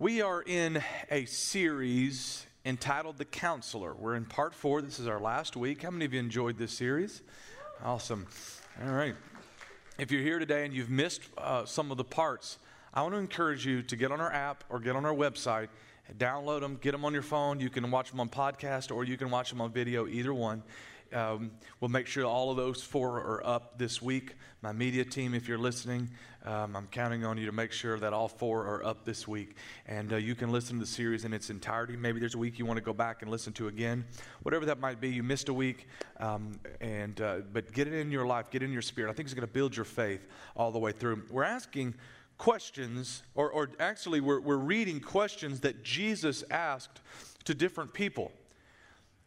[0.00, 3.94] We are in a series entitled The Counselor.
[3.94, 4.80] We're in part four.
[4.80, 5.82] This is our last week.
[5.82, 7.20] How many of you enjoyed this series?
[7.82, 8.28] Awesome.
[8.86, 9.16] All right.
[9.98, 12.58] If you're here today and you've missed uh, some of the parts,
[12.94, 15.66] I want to encourage you to get on our app or get on our website,
[16.16, 17.58] download them, get them on your phone.
[17.58, 20.62] You can watch them on podcast or you can watch them on video, either one.
[21.12, 24.34] Um, we'll make sure all of those four are up this week.
[24.62, 26.10] My media team, if you're listening,
[26.44, 29.56] um, I'm counting on you to make sure that all four are up this week.
[29.86, 31.96] And uh, you can listen to the series in its entirety.
[31.96, 34.04] Maybe there's a week you want to go back and listen to again.
[34.42, 35.86] Whatever that might be, you missed a week.
[36.18, 39.10] Um, and, uh, but get it in your life, get it in your spirit.
[39.10, 41.22] I think it's going to build your faith all the way through.
[41.30, 41.94] We're asking
[42.36, 47.00] questions, or, or actually, we're, we're reading questions that Jesus asked
[47.44, 48.32] to different people.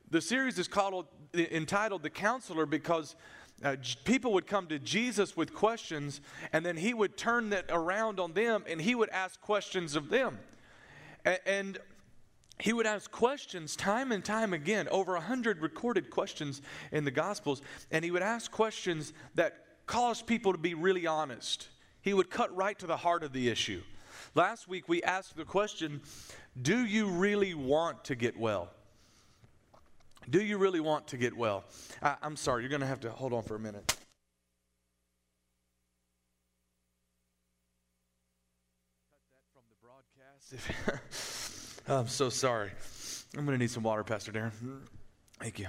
[0.09, 3.16] The series is called, entitled The Counselor because
[3.63, 6.21] uh, people would come to Jesus with questions,
[6.52, 10.09] and then he would turn that around on them and he would ask questions of
[10.09, 10.40] them.
[11.26, 11.77] A- and
[12.59, 17.12] he would ask questions time and time again, over a hundred recorded questions in the
[17.12, 21.70] Gospels, and he would ask questions that caused people to be really honest.
[22.02, 23.82] He would cut right to the heart of the issue.
[24.34, 26.02] Last week we asked the question
[26.59, 28.70] Do you really want to get well?
[30.32, 31.65] Do you really want to get well?
[32.01, 33.98] I, am sorry, you're going to have to hold on for a minute.
[41.87, 42.71] I'm so sorry.
[43.37, 44.52] I'm going to need some water, Pastor Darren.
[45.40, 45.68] Thank you.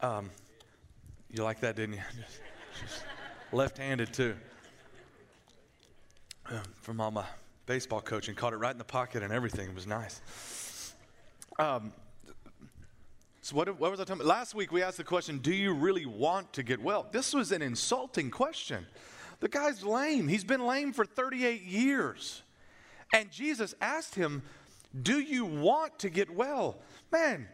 [0.00, 0.30] Um,
[1.30, 2.02] you like that, didn't you?
[2.80, 3.04] Just
[3.52, 4.34] left-handed too.
[6.48, 7.24] Um, from all my
[7.66, 9.68] baseball coaching, caught it right in the pocket and everything.
[9.68, 10.94] It was nice.
[11.58, 11.92] Um,
[13.46, 14.26] so, what, what was I talking about?
[14.26, 17.06] Last week we asked the question Do you really want to get well?
[17.12, 18.84] This was an insulting question.
[19.38, 20.26] The guy's lame.
[20.26, 22.42] He's been lame for 38 years.
[23.14, 24.42] And Jesus asked him,
[25.00, 26.78] Do you want to get well?
[27.12, 27.46] Man,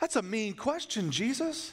[0.00, 1.72] that's a mean question, Jesus.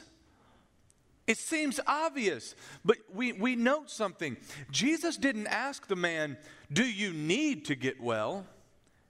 [1.26, 4.36] It seems obvious, but we, we note something.
[4.70, 6.36] Jesus didn't ask the man,
[6.72, 8.46] Do you need to get well?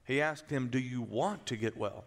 [0.06, 2.06] He asked him, Do you want to get well?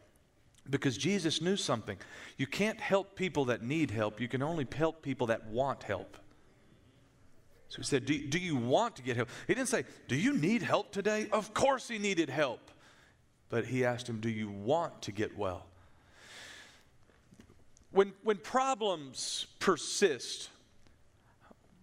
[0.70, 1.98] Because Jesus knew something.
[2.38, 6.18] You can't help people that need help, you can only help people that want help.
[7.74, 9.30] So he said, do, do you want to get help?
[9.48, 11.28] He didn't say, Do you need help today?
[11.32, 12.70] Of course he needed help.
[13.50, 15.66] But he asked him, Do you want to get well?
[17.90, 20.50] When, when problems persist,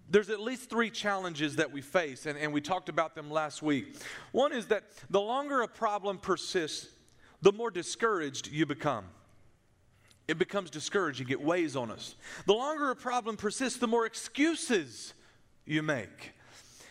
[0.09, 3.61] there's at least three challenges that we face, and, and we talked about them last
[3.61, 3.97] week.
[4.33, 6.89] One is that the longer a problem persists,
[7.43, 9.05] the more discouraged you become.
[10.29, 12.15] It becomes discouraging, it weighs on us.
[12.47, 15.13] The longer a problem persists, the more excuses
[15.67, 16.33] you make.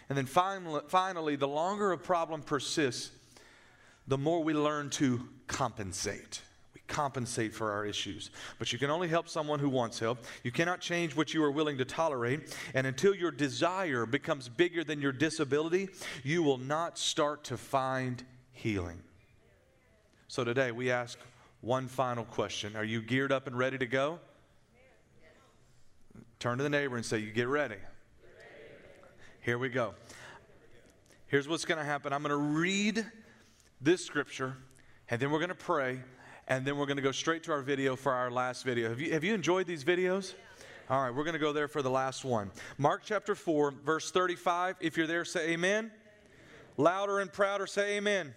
[0.10, 3.12] And then finally, finally, the longer a problem persists,
[4.08, 6.42] the more we learn to compensate.
[6.74, 8.32] We compensate for our issues.
[8.58, 10.26] But you can only help someone who wants help.
[10.44, 12.58] You cannot change what you are willing to tolerate.
[12.74, 15.90] And until your desire becomes bigger than your disability,
[16.24, 19.02] you will not start to find healing.
[20.30, 21.18] So today we ask
[21.62, 24.20] one final question Are you geared up and ready to go?
[26.38, 27.78] Turn to the neighbor and say, You get ready.
[29.42, 29.96] Here we go.
[31.26, 33.04] Here's what's going to happen I'm going to read
[33.82, 34.56] this scripture,
[35.10, 36.00] and then we're going to pray,
[36.48, 38.88] and then we're going to go straight to our video for our last video.
[38.90, 40.36] Have you, have you enjoyed these videos?
[40.92, 42.52] All right, we're going to go there for the last one.
[42.78, 44.76] Mark chapter 4, verse 35.
[44.80, 45.90] If you're there, say amen.
[46.78, 48.36] Louder and prouder, say amen.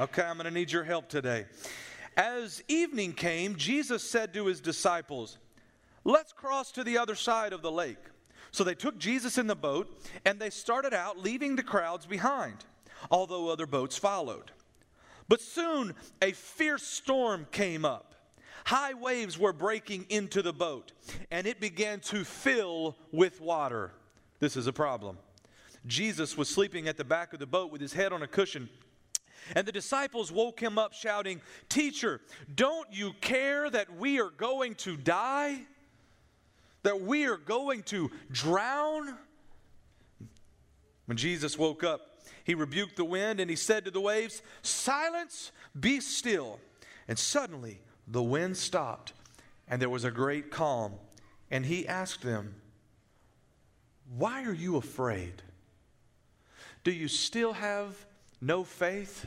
[0.00, 1.44] Okay, I'm going to need your help today.
[2.16, 5.36] As evening came, Jesus said to his disciples,
[6.04, 7.98] Let's cross to the other side of the lake.
[8.52, 9.94] So they took Jesus in the boat
[10.24, 12.64] and they started out, leaving the crowds behind,
[13.10, 14.50] although other boats followed.
[15.28, 18.14] But soon a fierce storm came up.
[18.64, 20.92] High waves were breaking into the boat,
[21.30, 23.92] and it began to fill with water.
[24.38, 25.18] This is a problem.
[25.86, 28.68] Jesus was sleeping at the back of the boat with his head on a cushion
[29.54, 32.20] and the disciples woke him up, shouting, Teacher,
[32.54, 35.60] don't you care that we are going to die?
[36.82, 39.16] That we are going to drown?
[41.06, 42.00] When Jesus woke up,
[42.44, 46.58] he rebuked the wind and he said to the waves, Silence, be still.
[47.08, 49.12] And suddenly the wind stopped
[49.68, 50.94] and there was a great calm.
[51.50, 52.54] And he asked them,
[54.16, 55.42] Why are you afraid?
[56.84, 58.06] Do you still have
[58.42, 59.24] no faith?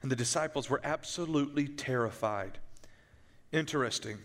[0.00, 2.58] And the disciples were absolutely terrified.
[3.52, 4.18] Interesting.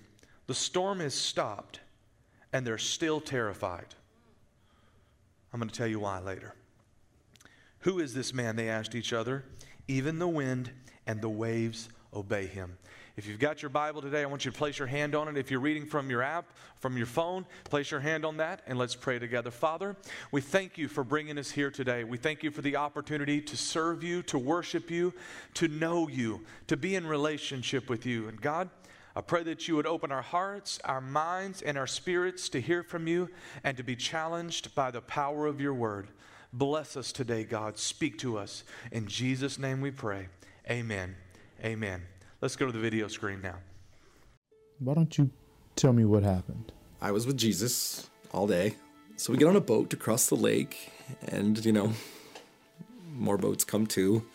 [0.47, 1.79] The storm has stopped,
[2.53, 3.95] and they're still terrified.
[5.51, 6.53] I'm going to tell you why later.
[7.79, 8.55] Who is this man?
[8.55, 9.43] They asked each other.
[9.87, 10.71] Even the wind
[11.07, 12.77] and the waves obey him.
[13.21, 15.37] If you've got your Bible today, I want you to place your hand on it.
[15.37, 18.79] If you're reading from your app, from your phone, place your hand on that and
[18.79, 19.51] let's pray together.
[19.51, 19.95] Father,
[20.31, 22.03] we thank you for bringing us here today.
[22.03, 25.13] We thank you for the opportunity to serve you, to worship you,
[25.53, 28.27] to know you, to be in relationship with you.
[28.27, 28.71] And God,
[29.15, 32.81] I pray that you would open our hearts, our minds, and our spirits to hear
[32.81, 33.29] from you
[33.63, 36.07] and to be challenged by the power of your word.
[36.51, 37.77] Bless us today, God.
[37.77, 38.63] Speak to us.
[38.91, 40.29] In Jesus' name we pray.
[40.67, 41.17] Amen.
[41.63, 42.01] Amen.
[42.41, 43.57] Let's go to the video screen now.
[44.79, 45.29] Why don't you
[45.75, 46.71] tell me what happened?
[46.99, 48.77] I was with Jesus all day.
[49.15, 50.91] So we get on a boat to cross the lake,
[51.27, 51.93] and, you know,
[53.13, 54.25] more boats come too.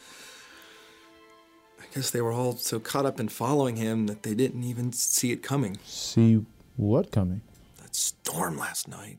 [1.80, 4.92] I guess they were all so caught up in following him that they didn't even
[4.92, 5.76] see it coming.
[5.84, 7.40] See what coming?
[7.82, 9.18] That storm last night.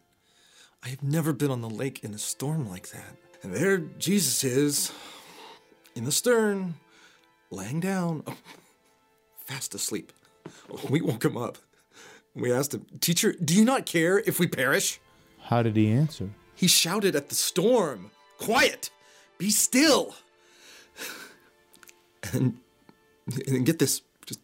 [0.81, 3.17] I have never been on the lake in a storm like that.
[3.43, 4.93] And there Jesus is,
[5.93, 6.75] in the stern,
[7.51, 8.37] laying down oh,
[9.47, 10.11] fast asleep.
[10.89, 11.57] We woke him up.
[12.35, 14.99] We asked him, Teacher, do you not care if we perish?
[15.41, 16.29] How did he answer?
[16.55, 18.89] He shouted at the storm, Quiet!
[19.37, 20.15] Be still!
[22.33, 22.57] And,
[23.47, 24.41] and get this, just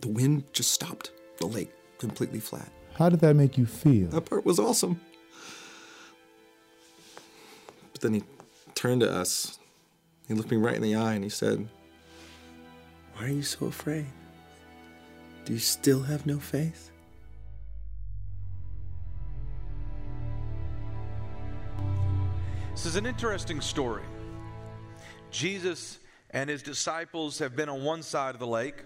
[0.00, 1.10] the wind just stopped.
[1.38, 2.68] The lake completely flat.
[2.94, 4.08] How did that make you feel?
[4.10, 5.00] That part was awesome.
[7.92, 8.22] But then he
[8.76, 9.58] turned to us.
[10.28, 11.66] He looked me right in the eye and he said,
[13.14, 14.06] Why are you so afraid?
[15.46, 16.90] Do you still have no faith?
[22.72, 24.02] This is an interesting story.
[25.30, 26.00] Jesus
[26.30, 28.82] and his disciples have been on one side of the lake,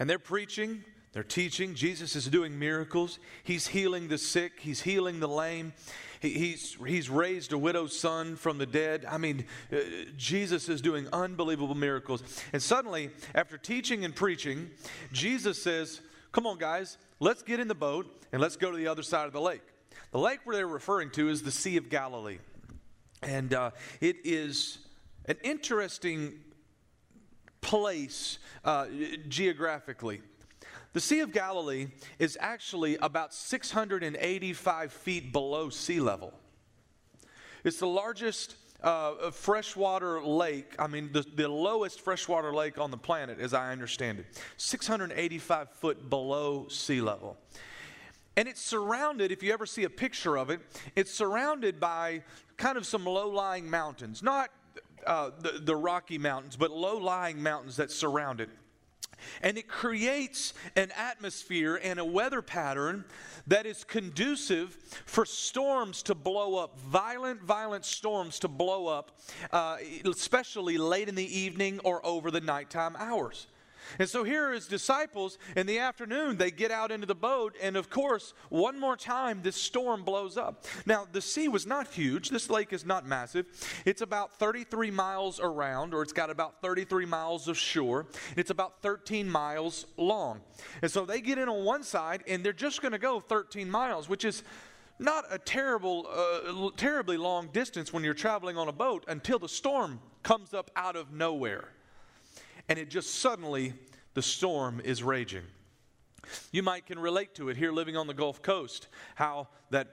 [0.00, 0.82] and they're preaching,
[1.12, 1.76] they're teaching.
[1.76, 3.20] Jesus is doing miracles.
[3.44, 5.72] He's healing the sick, he's healing the lame.
[6.20, 9.04] He, he's, he's raised a widow's son from the dead.
[9.08, 9.76] I mean, uh,
[10.16, 12.22] Jesus is doing unbelievable miracles.
[12.52, 14.70] And suddenly, after teaching and preaching,
[15.12, 16.00] Jesus says,
[16.32, 19.26] Come on, guys, let's get in the boat and let's go to the other side
[19.26, 19.62] of the lake.
[20.10, 22.38] The lake where they're referring to is the Sea of Galilee.
[23.22, 23.70] And uh,
[24.00, 24.78] it is
[25.26, 26.40] an interesting
[27.60, 28.86] place uh,
[29.28, 30.22] geographically.
[30.92, 31.88] The Sea of Galilee
[32.18, 36.32] is actually about 685 feet below sea level.
[37.64, 42.96] It's the largest uh, freshwater lake, I mean, the, the lowest freshwater lake on the
[42.96, 44.26] planet, as I understand it.
[44.56, 47.36] 685 foot below sea level.
[48.36, 50.60] And it's surrounded, if you ever see a picture of it,
[50.94, 52.22] it's surrounded by
[52.56, 54.22] kind of some low lying mountains.
[54.22, 54.50] Not
[55.04, 58.48] uh, the, the Rocky Mountains, but low lying mountains that surround it.
[59.42, 63.04] And it creates an atmosphere and a weather pattern
[63.46, 64.76] that is conducive
[65.06, 69.18] for storms to blow up, violent, violent storms to blow up,
[69.52, 73.46] uh, especially late in the evening or over the nighttime hours.
[73.98, 75.38] And so here are his disciples.
[75.56, 79.42] In the afternoon, they get out into the boat, and of course, one more time,
[79.42, 80.66] this storm blows up.
[80.86, 82.30] Now, the sea was not huge.
[82.30, 83.46] This lake is not massive.
[83.84, 88.06] It's about 33 miles around, or it's got about 33 miles of shore.
[88.36, 90.40] It's about 13 miles long.
[90.82, 93.70] And so they get in on one side, and they're just going to go 13
[93.70, 94.42] miles, which is
[94.98, 99.48] not a terrible, uh, terribly long distance when you're traveling on a boat until the
[99.48, 101.68] storm comes up out of nowhere
[102.68, 103.74] and it just suddenly,
[104.14, 105.44] the storm is raging.
[106.52, 109.88] You might can relate to it here living on the Gulf Coast, how that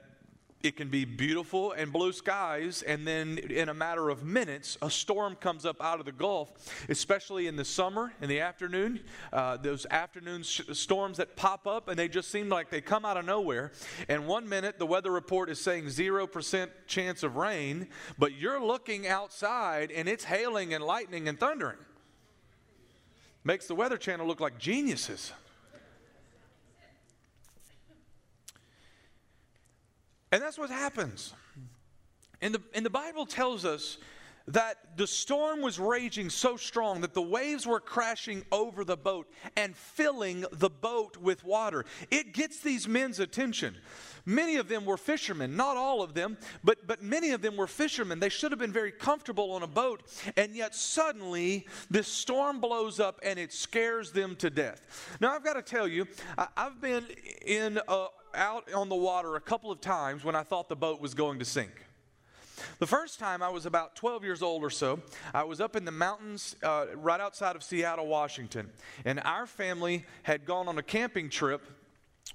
[0.62, 4.90] it can be beautiful and blue skies, and then in a matter of minutes, a
[4.90, 6.52] storm comes up out of the Gulf,
[6.88, 9.00] especially in the summer, in the afternoon.
[9.32, 13.04] Uh, those afternoon sh- storms that pop up, and they just seem like they come
[13.04, 13.70] out of nowhere.
[14.08, 17.86] And one minute, the weather report is saying 0% chance of rain,
[18.18, 21.78] but you're looking outside, and it's hailing and lightning and thundering
[23.46, 25.32] makes the Weather Channel look like geniuses.
[30.32, 31.32] And that's what happens.
[32.42, 33.98] And the, and the Bible tells us
[34.48, 39.28] that the storm was raging so strong that the waves were crashing over the boat
[39.56, 41.84] and filling the boat with water.
[42.10, 43.76] It gets these men's attention.
[44.26, 47.68] Many of them were fishermen, not all of them, but, but many of them were
[47.68, 48.18] fishermen.
[48.18, 50.02] They should have been very comfortable on a boat,
[50.36, 55.16] and yet suddenly this storm blows up and it scares them to death.
[55.20, 57.06] Now, I've got to tell you, I, have been
[57.46, 61.00] in uh, out on the water a couple of times when I thought the boat
[61.00, 61.86] was going to sink.
[62.78, 65.00] The first time I was about 12 years old or so,
[65.34, 68.70] I was up in the mountains uh, right outside of Seattle, Washington.
[69.04, 71.62] And our family had gone on a camping trip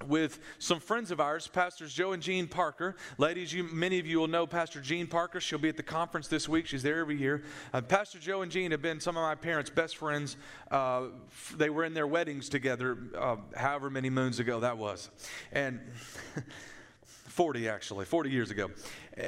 [0.07, 2.95] with some friends of ours, Pastors Joe and Jean Parker.
[3.17, 5.39] Ladies, you, many of you will know Pastor Jean Parker.
[5.39, 6.65] She'll be at the conference this week.
[6.67, 7.43] She's there every year.
[7.73, 10.37] Uh, Pastor Joe and Jean have been some of my parents' best friends.
[10.69, 15.09] Uh, f- they were in their weddings together, uh, however many moons ago that was,
[15.51, 15.79] and
[17.03, 18.71] 40 actually, 40 years ago.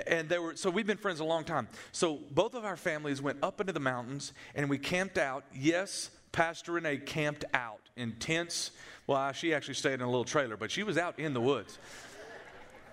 [0.08, 1.68] And they were so we've been friends a long time.
[1.92, 5.44] So both of our families went up into the mountains and we camped out.
[5.54, 8.72] Yes, Pastor Renee camped out in tents
[9.08, 11.78] well, she actually stayed in a little trailer, but she was out in the woods.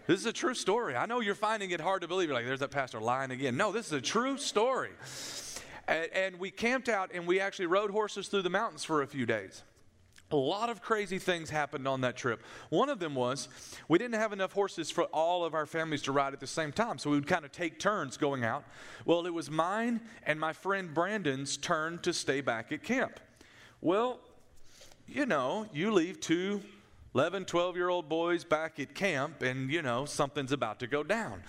[0.06, 0.96] This is a true story.
[0.96, 2.28] I know you're finding it hard to believe.
[2.28, 3.56] You're like, there's that pastor lying again.
[3.56, 4.90] No, this is a true story.
[5.86, 9.06] And, and we camped out and we actually rode horses through the mountains for a
[9.06, 9.62] few days.
[10.32, 12.42] A lot of crazy things happened on that trip.
[12.70, 13.48] One of them was
[13.88, 16.70] we didn't have enough horses for all of our families to ride at the same
[16.70, 18.64] time, so we would kind of take turns going out.
[19.04, 23.18] Well, it was mine and my friend Brandon's turn to stay back at camp.
[23.80, 24.20] Well,
[25.10, 26.62] you know, you leave two
[27.14, 31.02] 11, 12 year old boys back at camp, and, you know, something's about to go
[31.02, 31.42] down.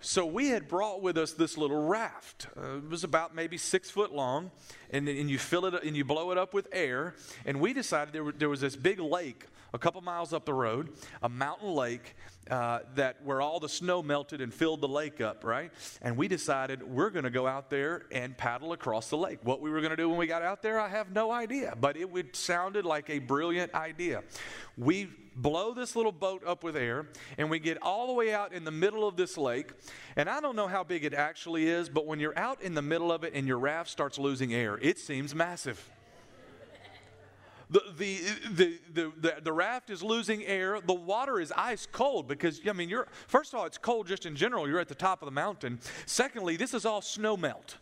[0.00, 2.46] So we had brought with us this little raft.
[2.56, 4.52] Uh, it was about maybe six foot long,
[4.90, 7.16] and, and you fill it and you blow it up with air.
[7.44, 10.54] And we decided there, were, there was this big lake a couple miles up the
[10.54, 12.14] road, a mountain lake
[12.50, 15.72] uh, that where all the snow melted and filled the lake up, right?
[16.02, 19.38] And we decided we're going to go out there and paddle across the lake.
[19.42, 21.74] What we were going to do when we got out there, I have no idea,
[21.80, 24.22] but it would, sounded like a brilliant idea.
[24.76, 28.52] We blow this little boat up with air, and we get all the way out
[28.52, 29.72] in the middle of this lake.
[30.16, 32.82] And I don't know how big it actually is, but when you're out in the
[32.82, 35.90] middle of it and your raft starts losing air, it seems massive.
[37.68, 38.20] The, the,
[38.52, 40.80] the, the, the, raft is losing air.
[40.80, 44.24] The water is ice cold because, I mean, you're, first of all, it's cold just
[44.24, 44.68] in general.
[44.68, 45.80] You're at the top of the mountain.
[46.06, 47.78] Secondly, this is all snow melt.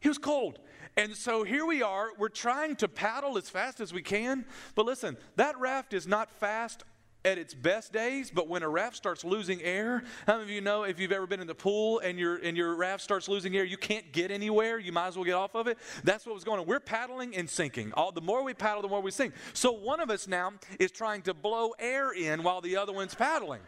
[0.00, 0.60] It was cold.
[0.96, 2.10] And so here we are.
[2.18, 4.44] We're trying to paddle as fast as we can.
[4.74, 6.84] But listen, that raft is not fast
[7.24, 10.60] at its best days, but when a raft starts losing air, how many of you
[10.60, 13.56] know if you've ever been in the pool and your and your raft starts losing
[13.56, 15.78] air, you can't get anywhere, you might as well get off of it?
[16.02, 16.66] That's what was going on.
[16.66, 17.92] We're paddling and sinking.
[17.94, 19.34] All the more we paddle, the more we sink.
[19.52, 23.14] So one of us now is trying to blow air in while the other one's
[23.14, 23.60] paddling.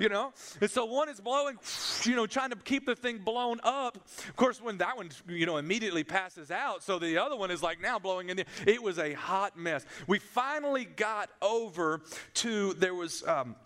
[0.00, 0.32] You know?
[0.60, 1.58] And so one is blowing,
[2.04, 3.96] you know, trying to keep the thing blown up.
[4.28, 7.62] Of course, when that one, you know, immediately passes out, so the other one is
[7.62, 8.46] like now blowing in there.
[8.66, 9.84] It was a hot mess.
[10.06, 12.00] We finally got over
[12.34, 13.56] to there was um,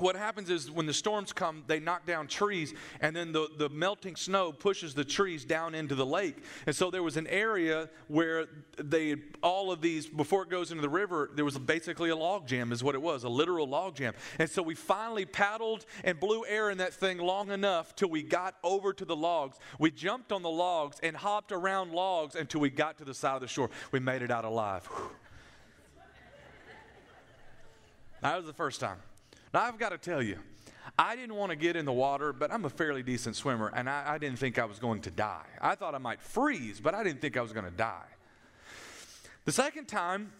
[0.00, 3.68] what happens is when the storms come, they knock down trees, and then the, the
[3.68, 6.36] melting snow pushes the trees down into the lake.
[6.66, 8.46] And so there was an area where
[8.78, 12.46] they, all of these, before it goes into the river, there was basically a log
[12.46, 14.14] jam, is what it was, a literal log jam.
[14.38, 18.22] And so we finally paddled and blew air in that thing long enough till we
[18.22, 19.58] got over to the logs.
[19.78, 23.34] We jumped on the logs and hopped around logs until we got to the side
[23.34, 23.70] of the shore.
[23.92, 24.86] We made it out alive.
[24.86, 25.10] Whew.
[28.22, 28.98] That was the first time.
[29.52, 30.38] Now, I've got to tell you,
[30.98, 33.88] I didn't want to get in the water, but I'm a fairly decent swimmer, and
[33.88, 35.46] I, I didn't think I was going to die.
[35.60, 38.06] I thought I might freeze, but I didn't think I was going to die.
[39.44, 40.32] The second time,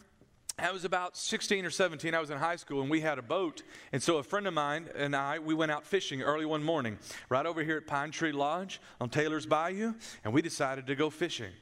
[0.59, 2.15] I was about 16 or 17.
[2.15, 3.63] I was in high school, and we had a boat.
[3.93, 6.99] And so a friend of mine and I, we went out fishing early one morning,
[7.31, 9.95] right over here at Pine Tree Lodge on Taylor's Bayou,
[10.25, 11.53] and we decided to go fishing.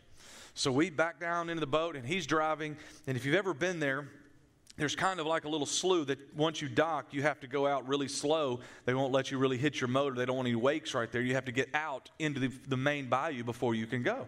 [0.55, 2.77] So we backed down into the boat, and he's driving.
[3.07, 4.09] And if you've ever been there,
[4.79, 7.67] there's kind of like a little slough that once you dock, you have to go
[7.67, 8.61] out really slow.
[8.85, 10.15] They won't let you really hit your motor.
[10.15, 11.21] They don't want any wakes right there.
[11.21, 14.27] You have to get out into the, the main bayou before you can go.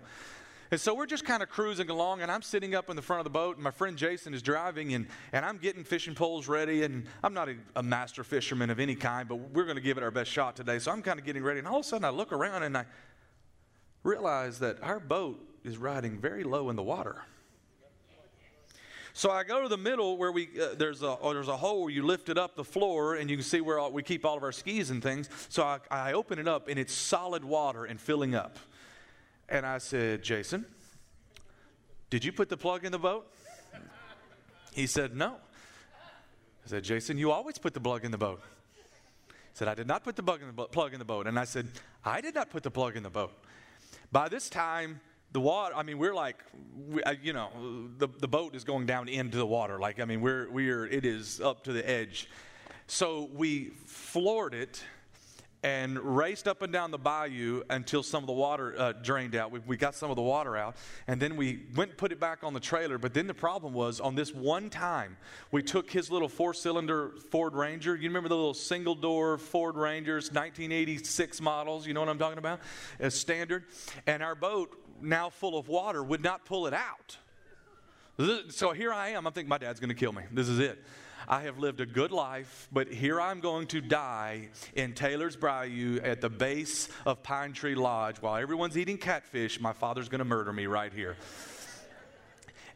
[0.72, 3.18] And so we're just kind of cruising along, and I'm sitting up in the front
[3.18, 6.46] of the boat, and my friend Jason is driving, and, and I'm getting fishing poles
[6.46, 6.84] ready.
[6.84, 9.98] And I'm not a, a master fisherman of any kind, but we're going to give
[9.98, 10.78] it our best shot today.
[10.78, 12.76] So I'm kind of getting ready, and all of a sudden I look around and
[12.76, 12.84] I
[14.04, 17.22] realize that our boat is riding very low in the water.
[19.12, 21.82] So I go to the middle where we uh, there's a oh, there's a hole
[21.82, 24.24] where you lift it up the floor and you can see where all, we keep
[24.24, 25.28] all of our skis and things.
[25.48, 28.58] So I, I open it up and it's solid water and filling up.
[29.48, 30.64] And I said, Jason,
[32.08, 33.26] did you put the plug in the boat?
[34.72, 35.36] He said, No.
[36.64, 38.40] I said, Jason, you always put the plug in the boat.
[39.28, 41.26] He said, I did not put the in the, plug in the boat.
[41.26, 41.68] And I said,
[42.04, 43.32] I did not put the plug in the boat.
[44.12, 45.00] By this time,
[45.32, 46.36] the water i mean we're like
[46.88, 47.50] we, you know
[47.98, 51.04] the, the boat is going down into the water like i mean we're we're it
[51.04, 52.28] is up to the edge
[52.86, 54.82] so we floored it
[55.62, 59.50] and raced up and down the bayou until some of the water uh, drained out.
[59.50, 62.20] We, we, got some of the water out, and then we went and put it
[62.20, 62.98] back on the trailer.
[62.98, 65.16] But then the problem was on this one time,
[65.50, 67.94] we took his little four cylinder Ford Ranger.
[67.94, 71.86] You remember the little single door Ford Rangers, 1986 models?
[71.86, 72.60] You know what I'm talking about?
[72.98, 73.64] As standard.
[74.06, 77.16] And our boat now full of water, would not pull it out.
[78.50, 79.26] So here I am.
[79.26, 80.22] I'm thinking, my dad's going to kill me.
[80.30, 80.84] This is it.
[81.28, 86.00] I have lived a good life, but here I'm going to die in Taylor's Bayou
[86.02, 89.60] at the base of Pine Tree Lodge while everyone's eating catfish.
[89.60, 91.16] My father's going to murder me right here.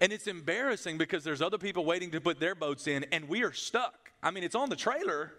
[0.01, 3.43] And it's embarrassing because there's other people waiting to put their boats in, and we
[3.43, 4.13] are stuck.
[4.23, 5.33] I mean, it's on the trailer,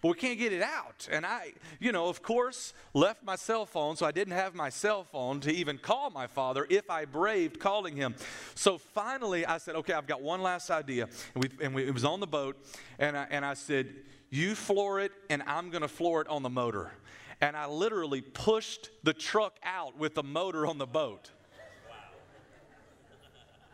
[0.00, 1.08] but we can't get it out.
[1.10, 4.68] And I, you know, of course, left my cell phone, so I didn't have my
[4.68, 8.14] cell phone to even call my father if I braved calling him.
[8.54, 11.08] So finally, I said, okay, I've got one last idea.
[11.34, 12.56] And, we, and we, it was on the boat,
[12.98, 13.88] and I, and I said,
[14.30, 16.92] you floor it, and I'm going to floor it on the motor.
[17.40, 21.30] And I literally pushed the truck out with the motor on the boat.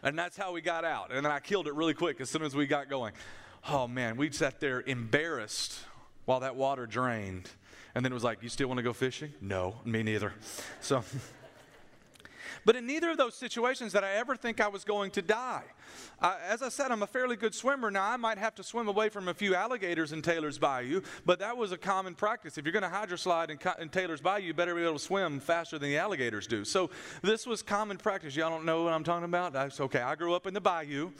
[0.02, 1.10] And that's how we got out.
[1.12, 3.14] And then I killed it really quick as soon as we got going.
[3.66, 5.78] Oh man, we sat there embarrassed
[6.24, 7.50] while that water drained.
[7.94, 9.32] And then it was like, You still want to go fishing?
[9.40, 10.32] No, me neither.
[10.80, 11.04] So,
[12.64, 15.64] but in neither of those situations did I ever think I was going to die.
[16.20, 17.90] Uh, as I said, I'm a fairly good swimmer.
[17.90, 21.38] Now, I might have to swim away from a few alligators in Taylor's Bayou, but
[21.40, 22.56] that was a common practice.
[22.56, 25.38] If you're going to hydroslide in, in Taylor's Bayou, you better be able to swim
[25.38, 26.64] faster than the alligators do.
[26.64, 26.90] So,
[27.22, 28.34] this was common practice.
[28.34, 29.52] Y'all don't know what I'm talking about?
[29.52, 30.00] That's okay.
[30.00, 31.10] I grew up in the Bayou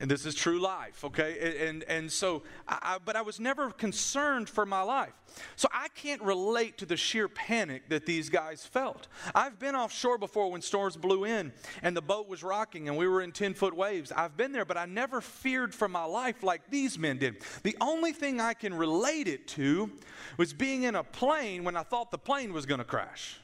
[0.00, 1.66] and this is true life okay?
[1.68, 5.12] And and so I, but i was never concerned for my life.
[5.56, 9.08] So i can't relate to the sheer panic that these guys felt.
[9.34, 11.52] I've been offshore before when storms blew in
[11.82, 14.12] and the boat was rocking and we were in 10 foot waves.
[14.12, 17.42] I've been there but i never feared for my life like these men did.
[17.62, 19.90] The only thing i can relate it to
[20.36, 23.40] was being in a plane when i thought the plane was going to crash.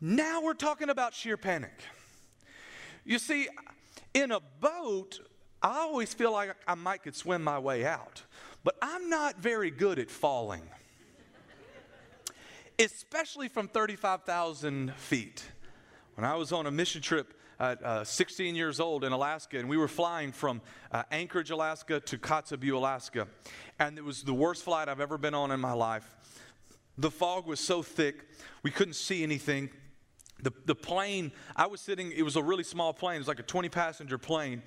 [0.00, 1.82] Now we're talking about sheer panic.
[3.04, 3.48] You see
[4.14, 5.20] in a boat,
[5.62, 8.22] I always feel like I might could swim my way out,
[8.64, 10.62] but I'm not very good at falling,
[12.78, 15.44] especially from 35,000 feet.
[16.14, 19.68] When I was on a mission trip at uh, 16 years old in Alaska, and
[19.68, 23.28] we were flying from uh, Anchorage, Alaska to Kotzebue, Alaska,
[23.78, 26.10] and it was the worst flight I've ever been on in my life.
[26.98, 28.26] The fog was so thick,
[28.62, 29.70] we couldn't see anything
[30.42, 33.16] the, the plane, I was sitting, it was a really small plane.
[33.16, 34.62] It was like a 20 passenger plane.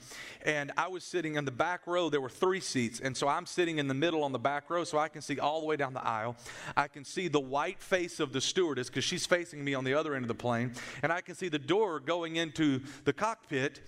[0.46, 2.10] And I was sitting in the back row.
[2.10, 3.00] There were three seats.
[3.00, 5.40] And so I'm sitting in the middle on the back row so I can see
[5.40, 6.36] all the way down the aisle.
[6.76, 9.94] I can see the white face of the stewardess because she's facing me on the
[9.94, 10.74] other end of the plane.
[11.02, 13.82] And I can see the door going into the cockpit.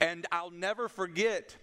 [0.00, 1.56] And I'll never forget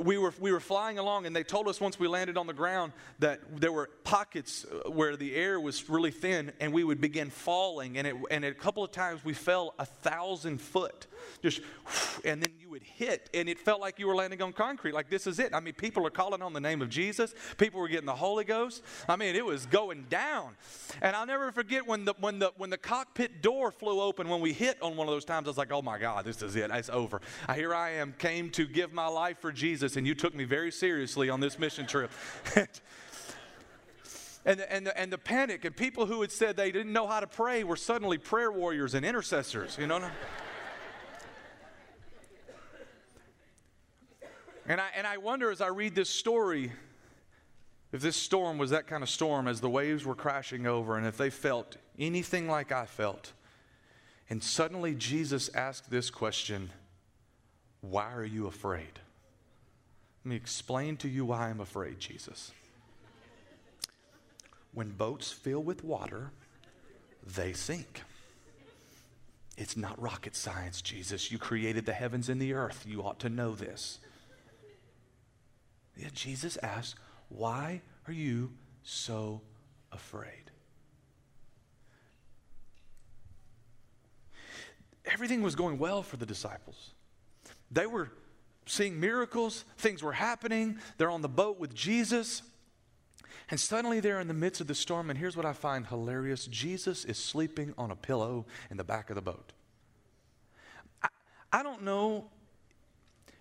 [0.00, 2.52] we were, we were flying along, and they told us once we landed on the
[2.52, 7.00] ground that there were pockets uh, where the air was really thin, and we would
[7.00, 7.98] begin falling.
[7.98, 11.08] And, it, and a couple of times we fell a thousand foot,
[11.42, 11.60] just,
[12.24, 14.94] and then you would hit, and it felt like you were landing on concrete.
[14.94, 15.52] Like this is it.
[15.52, 17.34] I mean, people are calling on the name of Jesus.
[17.58, 18.84] People were getting the Holy Ghost.
[19.08, 20.54] I mean, it was going down.
[21.02, 24.40] And I'll never forget when the when the when the cockpit door flew open when
[24.40, 25.48] we hit on one of those times.
[25.48, 26.70] I was like, oh my God, this is it.
[26.72, 27.20] It's over.
[27.54, 29.79] Here I am, came to give my life for Jesus.
[29.80, 32.10] Jesus, and you took me very seriously on this mission trip.
[34.44, 37.26] and, and, and the panic, and people who had said they didn't know how to
[37.26, 40.02] pray were suddenly prayer warriors and intercessors, you know?
[44.66, 46.72] and, I, and I wonder as I read this story
[47.90, 51.06] if this storm was that kind of storm as the waves were crashing over, and
[51.06, 53.32] if they felt anything like I felt.
[54.28, 56.70] And suddenly Jesus asked this question
[57.80, 59.00] Why are you afraid?
[60.24, 62.52] Let me explain to you why I'm afraid, Jesus.
[64.72, 66.30] When boats fill with water,
[67.24, 68.02] they sink.
[69.56, 71.32] It's not rocket science, Jesus.
[71.32, 72.84] You created the heavens and the earth.
[72.86, 73.98] You ought to know this.
[75.96, 78.52] Yeah, Jesus asks, Why are you
[78.82, 79.40] so
[79.92, 80.50] afraid?
[85.06, 86.90] Everything was going well for the disciples.
[87.70, 88.10] They were
[88.66, 90.78] seeing miracles, things were happening.
[90.98, 92.42] They're on the boat with Jesus.
[93.50, 96.46] And suddenly they're in the midst of the storm, and here's what I find hilarious
[96.46, 99.52] Jesus is sleeping on a pillow in the back of the boat.
[101.02, 101.08] I,
[101.52, 102.30] I don't know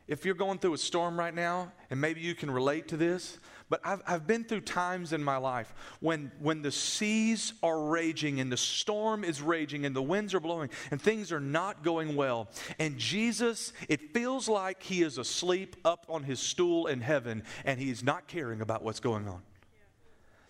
[0.10, 3.38] if you're going through a storm right now, and maybe you can relate to this,
[3.70, 8.40] but I've, I've been through times in my life when, when the seas are raging
[8.40, 12.16] and the storm is raging and the winds are blowing and things are not going
[12.16, 12.50] well.
[12.80, 17.80] And Jesus, it feels like he is asleep up on his stool in heaven and
[17.80, 19.44] he's not caring about what's going on.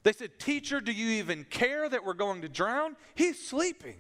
[0.04, 2.96] They said, Teacher, do you even care that we're going to drown?
[3.16, 3.98] He's sleeping.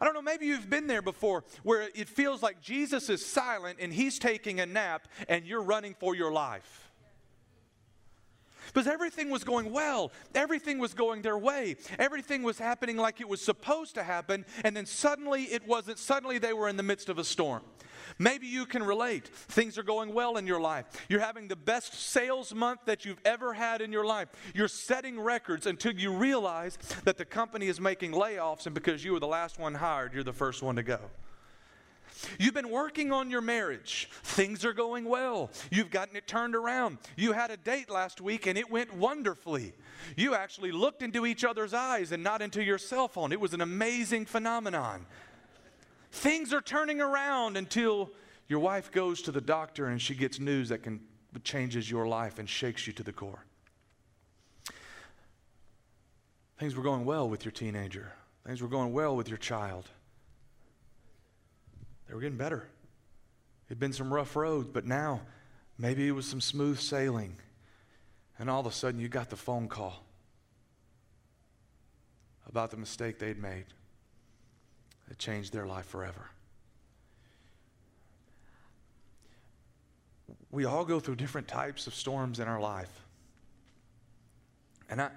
[0.00, 3.78] I don't know, maybe you've been there before where it feels like Jesus is silent
[3.80, 6.86] and he's taking a nap and you're running for your life.
[8.66, 13.28] Because everything was going well, everything was going their way, everything was happening like it
[13.28, 15.98] was supposed to happen, and then suddenly it wasn't.
[15.98, 17.62] Suddenly they were in the midst of a storm.
[18.18, 19.28] Maybe you can relate.
[19.28, 20.86] Things are going well in your life.
[21.08, 24.28] You're having the best sales month that you've ever had in your life.
[24.54, 29.12] You're setting records until you realize that the company is making layoffs, and because you
[29.12, 31.00] were the last one hired, you're the first one to go.
[32.38, 34.08] You've been working on your marriage.
[34.22, 35.50] Things are going well.
[35.70, 36.98] You've gotten it turned around.
[37.16, 39.74] You had a date last week and it went wonderfully.
[40.16, 43.32] You actually looked into each other's eyes and not into your cell phone.
[43.32, 45.06] It was an amazing phenomenon.
[46.10, 48.10] Things are turning around until
[48.48, 51.00] your wife goes to the doctor and she gets news that can
[51.44, 53.44] changes your life and shakes you to the core.
[56.58, 58.12] Things were going well with your teenager.
[58.46, 59.88] Things were going well with your child.
[62.08, 62.66] They were getting better.
[63.68, 65.22] It'd been some rough roads, but now
[65.76, 67.36] maybe it was some smooth sailing.
[68.38, 70.04] And all of a sudden, you got the phone call
[72.48, 73.66] about the mistake they'd made
[75.08, 76.30] that changed their life forever.
[80.50, 83.04] We all go through different types of storms in our life.
[84.88, 85.10] And I,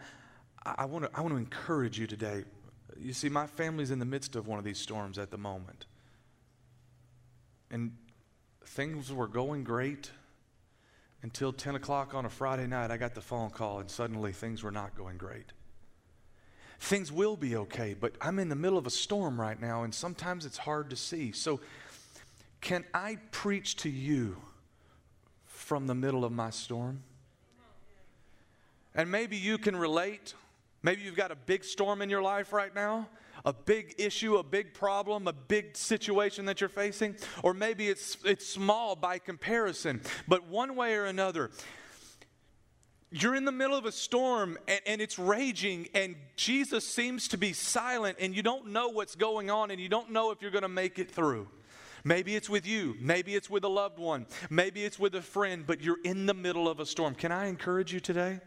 [0.65, 2.43] I, want to, I want to encourage you today.
[2.99, 5.85] You see, my family's in the midst of one of these storms at the moment.
[7.71, 7.95] And
[8.65, 10.11] things were going great
[11.21, 12.91] until 10 o'clock on a Friday night.
[12.91, 15.53] I got the phone call, and suddenly things were not going great.
[16.79, 19.93] Things will be okay, but I'm in the middle of a storm right now, and
[19.93, 21.31] sometimes it's hard to see.
[21.31, 21.59] So,
[22.61, 24.37] can I preach to you
[25.45, 27.03] from the middle of my storm?
[28.95, 30.33] And maybe you can relate.
[30.81, 33.07] Maybe you've got a big storm in your life right now
[33.45, 38.17] a big issue, a big problem, a big situation that you're facing, or maybe it's,
[38.25, 40.01] it's small by comparison.
[40.27, 41.51] But one way or another,
[43.11, 47.37] you're in the middle of a storm and, and, it's raging, and Jesus seems to
[47.37, 50.51] be silent, and you don't know what's going on, and you don't know if you're
[50.51, 51.47] going to make it through.
[52.03, 52.95] Maybe it's with you.
[52.99, 54.25] Maybe it's with a loved one.
[54.49, 57.15] Maybe it's with a friend, but you're in the middle of a storm.
[57.15, 58.39] Can I encourage you today?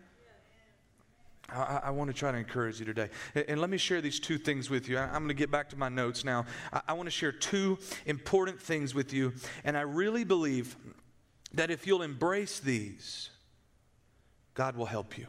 [1.49, 3.11] I, I, want to try to encourage you today.
[3.35, 4.97] And let me share these two things with you.
[4.97, 6.47] I, am going to get back to my notes now.
[6.73, 9.35] I, I want to share two important things with you.
[9.65, 10.77] And I really believe
[11.53, 13.31] that if you'll embrace these,
[14.55, 15.27] God will help you.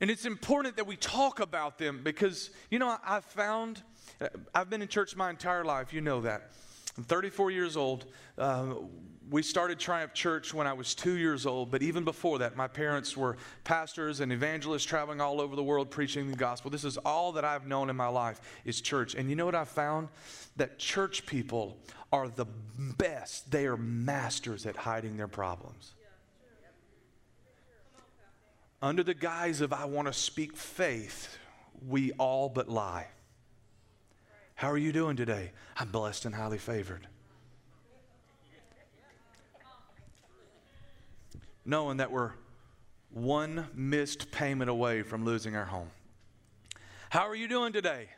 [0.00, 3.82] And it's important that we talk about them because, you know, I've found,
[4.20, 6.50] uh, I've been in church my entire life, you know that.
[6.98, 8.06] I'm 34 years old.
[8.36, 8.74] Uh,
[9.30, 12.68] we started Triumph Church when I was two years old, but even before that, my
[12.68, 16.70] parents were pastors and evangelists traveling all over the world preaching the gospel.
[16.70, 19.14] This is all that I've known in my life is church.
[19.14, 20.08] And you know what I found?
[20.56, 21.78] That church people
[22.12, 22.46] are the
[22.98, 23.50] best.
[23.50, 25.94] They are masters at hiding their problems.
[28.84, 31.38] Under the guise of I want to speak faith,
[31.88, 33.06] we all but lie.
[34.56, 35.52] How are you doing today?
[35.78, 37.08] I'm blessed and highly favored.
[41.64, 42.32] Knowing that we're
[43.10, 45.88] one missed payment away from losing our home.
[47.08, 48.08] How are you doing today?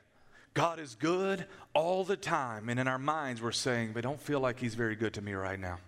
[0.53, 2.69] God is good all the time.
[2.69, 5.33] And in our minds, we're saying, but don't feel like He's very good to me
[5.35, 5.79] right now.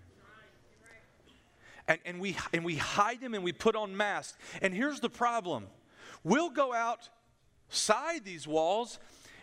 [1.88, 4.38] And, and, we, and we hide them and we put on masks.
[4.62, 5.66] And here's the problem
[6.22, 8.98] we'll go outside these walls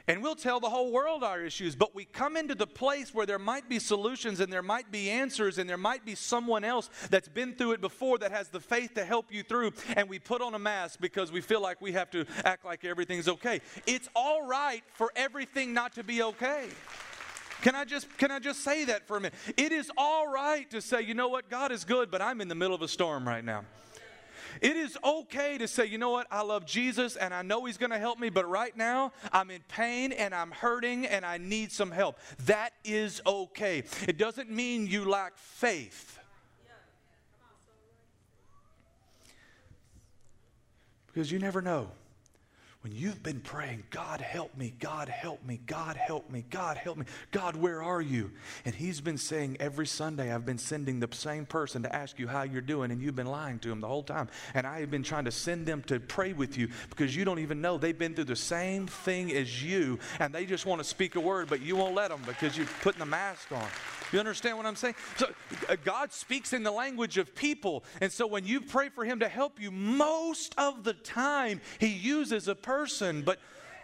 [0.08, 3.26] and we'll tell the whole world our issues, but we come into the place where
[3.26, 6.92] there might be solutions and there might be answers and there might be someone else
[7.10, 10.20] that's been through it before that has the faith to help you through, and we
[10.20, 13.62] put on a mask because we feel like we have to act like everything's okay.
[13.88, 16.68] It's all right for everything not to be okay.
[17.66, 19.34] Can I just can I just say that for a minute?
[19.58, 22.48] It is all right to say, you know what, God is good, but I'm in
[22.48, 23.66] the middle of a storm right now.
[24.62, 27.80] It is okay to say, you know what, I love Jesus and I know He's
[27.80, 31.40] going to help me, but right now I'm in pain and I'm hurting and I
[31.40, 32.20] need some help.
[32.46, 33.82] That is okay.
[34.08, 36.20] It doesn't mean you lack faith.
[41.08, 41.90] Because you never know
[42.86, 46.98] when you've been praying, God help me, God help me, God help me, God help
[46.98, 48.30] me, God, where are you?
[48.64, 52.28] And He's been saying every Sunday, I've been sending the same person to ask you
[52.28, 54.30] how you're doing, and you've been lying to him the whole time.
[54.54, 57.40] And I have been trying to send them to pray with you because you don't
[57.40, 60.88] even know they've been through the same thing as you, and they just want to
[60.88, 63.68] speak a word, but you won't let them because you're putting the mask on.
[64.12, 64.96] You understand what I'm saying?
[65.18, 65.28] So
[65.70, 67.84] uh, God speaks in the language of people.
[68.02, 71.88] And so when you pray for Him to help you, most of the time He
[71.88, 73.22] uses a person.
[73.22, 73.40] But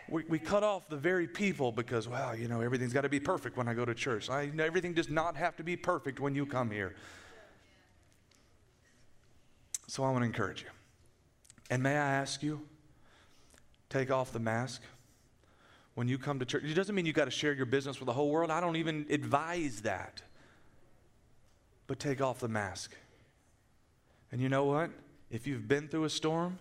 [0.07, 3.19] we, we cut off the very people because, well, you know, everything's got to be
[3.19, 4.29] perfect when I go to church.
[4.29, 6.95] I, everything does not have to be perfect when you come here.
[9.87, 10.69] So I want to encourage you.
[11.69, 12.61] And may I ask you,
[13.89, 14.81] take off the mask.
[15.95, 16.63] When you come to church.
[16.63, 18.49] It doesn't mean you got to share your business with the whole world.
[18.49, 20.21] I don't even advise that.
[21.87, 22.95] But take off the mask.
[24.31, 24.91] And you know what?
[25.29, 26.57] If you've been through a storm,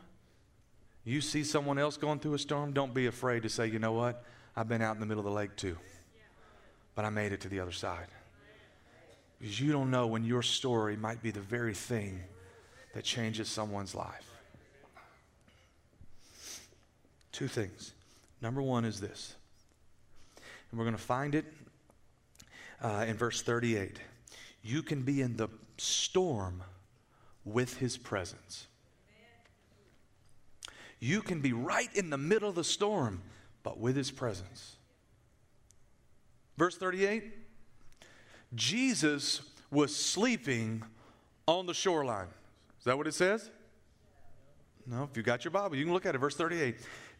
[1.05, 3.93] you see someone else going through a storm, don't be afraid to say, you know
[3.93, 4.25] what?
[4.57, 5.77] I've been out in the middle of the lake too.
[6.95, 8.09] But I made it to the other side.
[9.39, 12.21] Because you don't know when your story might be the very thing
[12.95, 14.27] that changes someone's life.
[17.33, 17.93] Two things.
[18.41, 19.35] Number one is this,
[20.71, 21.45] and we're going to find it
[22.83, 23.99] uh, in verse 38.
[24.63, 26.63] You can be in the storm
[27.45, 28.67] with his presence.
[31.01, 33.23] You can be right in the middle of the storm,
[33.63, 34.77] but with his presence.
[36.59, 37.33] Verse 38
[38.55, 40.83] Jesus was sleeping
[41.47, 42.27] on the shoreline.
[42.79, 43.51] Is that what it says?
[44.87, 46.19] No, if you got your Bible, you can look at it.
[46.19, 46.77] Verse 38.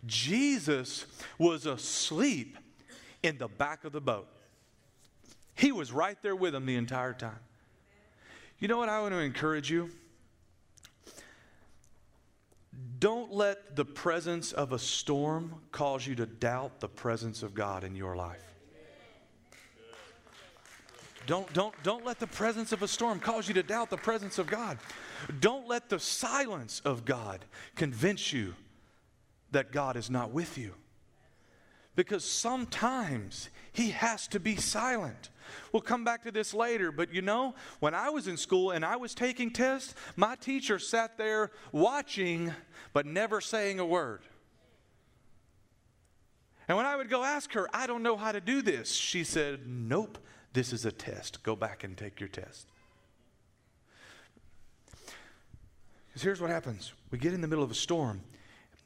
[0.07, 1.07] Jesus
[1.39, 2.57] was asleep
[3.23, 4.29] in the back of the boat.
[5.55, 7.39] He was right there with them the entire time.
[8.59, 9.91] You know what I want to encourage you?
[12.99, 17.85] Don't let the presence of a storm cause you to doubt the presence of God
[17.85, 18.45] in your life.
[21.27, 24.39] Don't, don't, don't let the presence of a storm cause you to doubt the presence
[24.39, 24.79] of God.
[25.41, 27.45] Don't let the silence of God
[27.77, 28.55] convince you
[29.53, 30.75] that God is not with you.
[31.97, 35.31] Because sometimes He has to be silent.
[35.73, 38.85] We'll come back to this later, but you know, when I was in school and
[38.85, 42.53] I was taking tests, my teacher sat there watching
[42.93, 44.23] but never saying a word.
[46.69, 49.25] And when I would go ask her, I don't know how to do this, she
[49.25, 50.19] said, Nope,
[50.53, 51.43] this is a test.
[51.43, 52.69] Go back and take your test.
[56.09, 58.21] Because here's what happens we get in the middle of a storm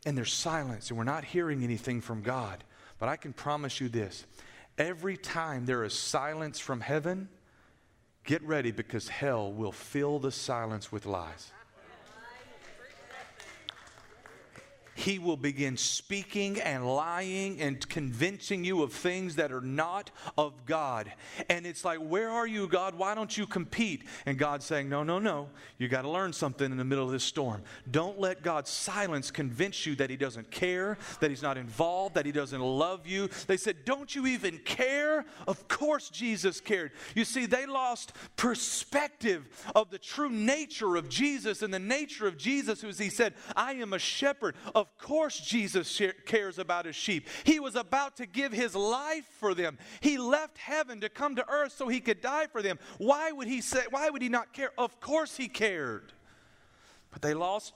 [0.05, 2.63] and there's silence and we're not hearing anything from God.
[2.99, 4.25] But I can promise you this
[4.79, 7.29] every time there is silence from heaven,
[8.25, 11.53] get ready because hell will fill the silence with lies.
[14.95, 20.67] He will begin speaking and lying and convincing you of things that are not of
[20.67, 21.13] God.
[21.49, 22.95] And it's like, Where are you, God?
[22.95, 24.05] Why don't you compete?
[24.25, 25.49] And God's saying, No, no, no.
[25.79, 27.63] You got to learn something in the middle of this storm.
[27.91, 32.27] Don't let God's silence convince you that He doesn't care, that He's not involved, that
[32.27, 33.29] He doesn't love you.
[33.47, 35.25] They said, Don't you even care?
[35.49, 36.93] Of course, Jesus cared.
[37.15, 42.37] You see, they lost perspective of the true nature of Jesus and the nature of
[42.37, 44.55] Jesus, who He said, I am a shepherd.
[44.75, 47.27] Of of course, Jesus cares about his sheep.
[47.45, 49.79] He was about to give his life for them.
[50.01, 52.79] He left heaven to come to earth so he could die for them.
[52.99, 54.73] Why would he say, why would he not care?
[54.77, 56.13] Of course he cared.
[57.11, 57.73] But they lost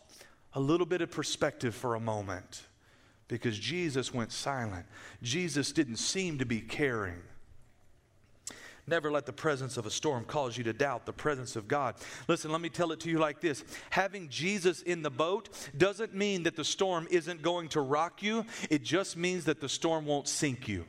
[0.52, 2.64] a little bit of perspective for a moment
[3.26, 4.84] because Jesus went silent.
[5.22, 7.22] Jesus didn't seem to be caring.
[8.88, 11.96] Never let the presence of a storm cause you to doubt the presence of God.
[12.26, 16.14] Listen, let me tell it to you like this having Jesus in the boat doesn't
[16.14, 20.06] mean that the storm isn't going to rock you, it just means that the storm
[20.06, 20.84] won't sink you.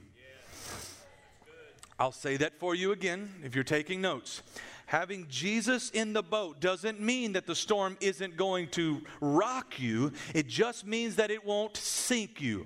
[1.99, 4.41] I'll say that for you again if you're taking notes.
[4.85, 10.13] Having Jesus in the boat doesn't mean that the storm isn't going to rock you,
[10.33, 12.65] it just means that it won't sink you.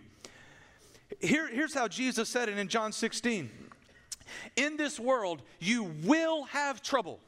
[1.20, 3.50] Here, here's how Jesus said it in John 16
[4.56, 7.20] in this world, you will have trouble.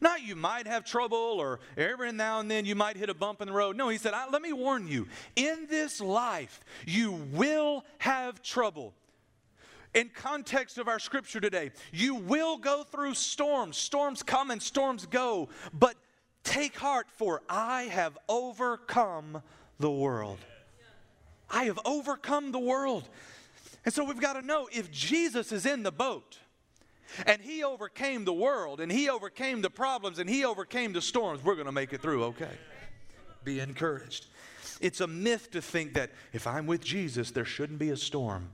[0.00, 3.42] Not you might have trouble or every now and then you might hit a bump
[3.42, 3.76] in the road.
[3.76, 5.06] No, he said, let me warn you.
[5.36, 8.94] In this life, you will have trouble.
[9.92, 13.76] In context of our scripture today, you will go through storms.
[13.76, 15.48] Storms come and storms go.
[15.72, 15.96] But
[16.44, 19.42] take heart, for I have overcome
[19.78, 20.38] the world.
[21.50, 23.08] I have overcome the world.
[23.84, 26.38] And so we've got to know if Jesus is in the boat
[27.26, 31.42] and he overcame the world and he overcame the problems and he overcame the storms,
[31.42, 32.52] we're going to make it through okay.
[33.42, 34.26] Be encouraged.
[34.80, 38.48] It's a myth to think that if I'm with Jesus, there shouldn't be a storm.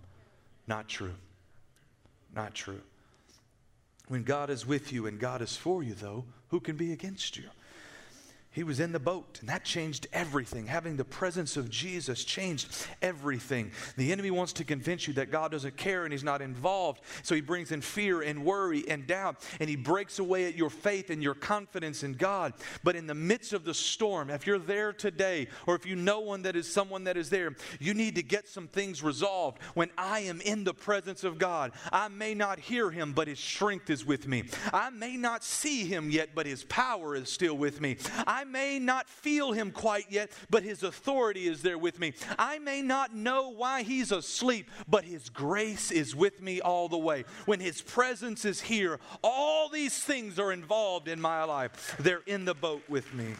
[0.66, 1.14] Not true.
[2.34, 2.80] Not true.
[4.08, 7.36] When God is with you and God is for you, though, who can be against
[7.36, 7.44] you?
[8.56, 10.66] He was in the boat, and that changed everything.
[10.66, 13.70] Having the presence of Jesus changed everything.
[13.98, 17.02] The enemy wants to convince you that God doesn't care and He's not involved.
[17.22, 20.70] So he brings in fear and worry and doubt, and he breaks away at your
[20.70, 22.54] faith and your confidence in God.
[22.82, 26.20] But in the midst of the storm, if you're there today, or if you know
[26.20, 29.60] one that is someone that is there, you need to get some things resolved.
[29.74, 33.38] When I am in the presence of God, I may not hear Him, but His
[33.38, 34.44] strength is with me.
[34.72, 37.98] I may not see Him yet, but His power is still with me.
[38.26, 42.14] I may not feel him quite yet, but his authority is there with me.
[42.38, 46.98] I may not know why he's asleep, but his grace is with me all the
[46.98, 47.24] way.
[47.44, 51.96] When his presence is here, all these things are involved in my life.
[51.98, 53.34] They're in the boat with me.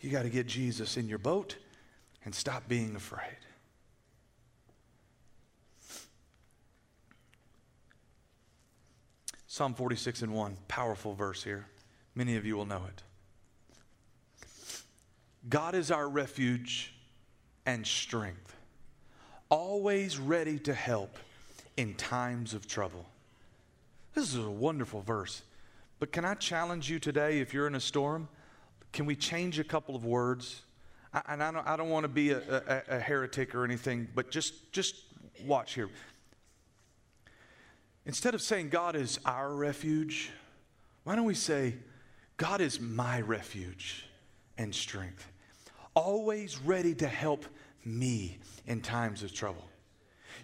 [0.00, 1.56] You got to get Jesus in your boat
[2.24, 3.36] and stop being afraid.
[9.46, 11.66] Psalm 46 and 1, powerful verse here.
[12.18, 13.02] Many of you will know it.
[15.48, 16.92] God is our refuge
[17.64, 18.56] and strength,
[19.50, 21.16] always ready to help
[21.76, 23.06] in times of trouble.
[24.14, 25.42] This is a wonderful verse.
[26.00, 28.26] But can I challenge you today, if you're in a storm,
[28.92, 30.62] can we change a couple of words?
[31.14, 34.08] I, and I don't, I don't want to be a, a, a heretic or anything,
[34.12, 34.96] but just, just
[35.46, 35.88] watch here.
[38.06, 40.32] Instead of saying God is our refuge,
[41.04, 41.74] why don't we say,
[42.38, 44.04] God is my refuge
[44.56, 45.30] and strength,
[45.94, 47.44] always ready to help
[47.84, 49.67] me in times of trouble.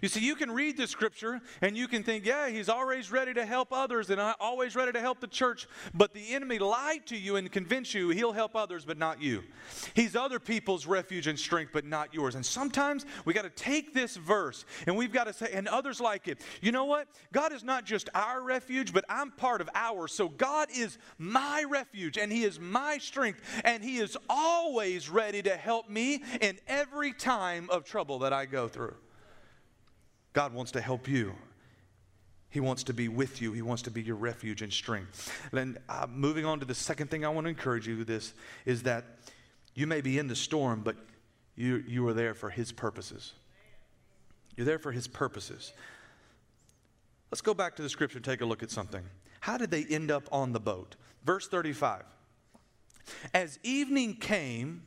[0.01, 3.33] You see, you can read the scripture and you can think, yeah, he's always ready
[3.33, 5.67] to help others and always ready to help the church.
[5.93, 9.43] But the enemy lied to you and convinced you he'll help others, but not you.
[9.93, 12.35] He's other people's refuge and strength, but not yours.
[12.35, 15.99] And sometimes we got to take this verse and we've got to say, and others
[15.99, 17.07] like it, you know what?
[17.31, 20.13] God is not just our refuge, but I'm part of ours.
[20.13, 25.41] So God is my refuge and he is my strength and he is always ready
[25.43, 28.95] to help me in every time of trouble that I go through.
[30.35, 31.33] God wants to help you.
[32.49, 33.53] He wants to be with you.
[33.53, 35.31] He wants to be your refuge and strength.
[35.53, 38.33] And uh, moving on to the second thing I want to encourage you with this
[38.65, 39.05] is that
[39.75, 40.97] you may be in the storm, but
[41.55, 43.31] you, you are there for His purposes.
[44.57, 45.71] You're there for His purposes.
[47.31, 49.03] Let's go back to the scripture and take a look at something.
[49.39, 50.97] How did they end up on the boat?
[51.23, 52.03] Verse 35.
[53.33, 54.83] As evening came,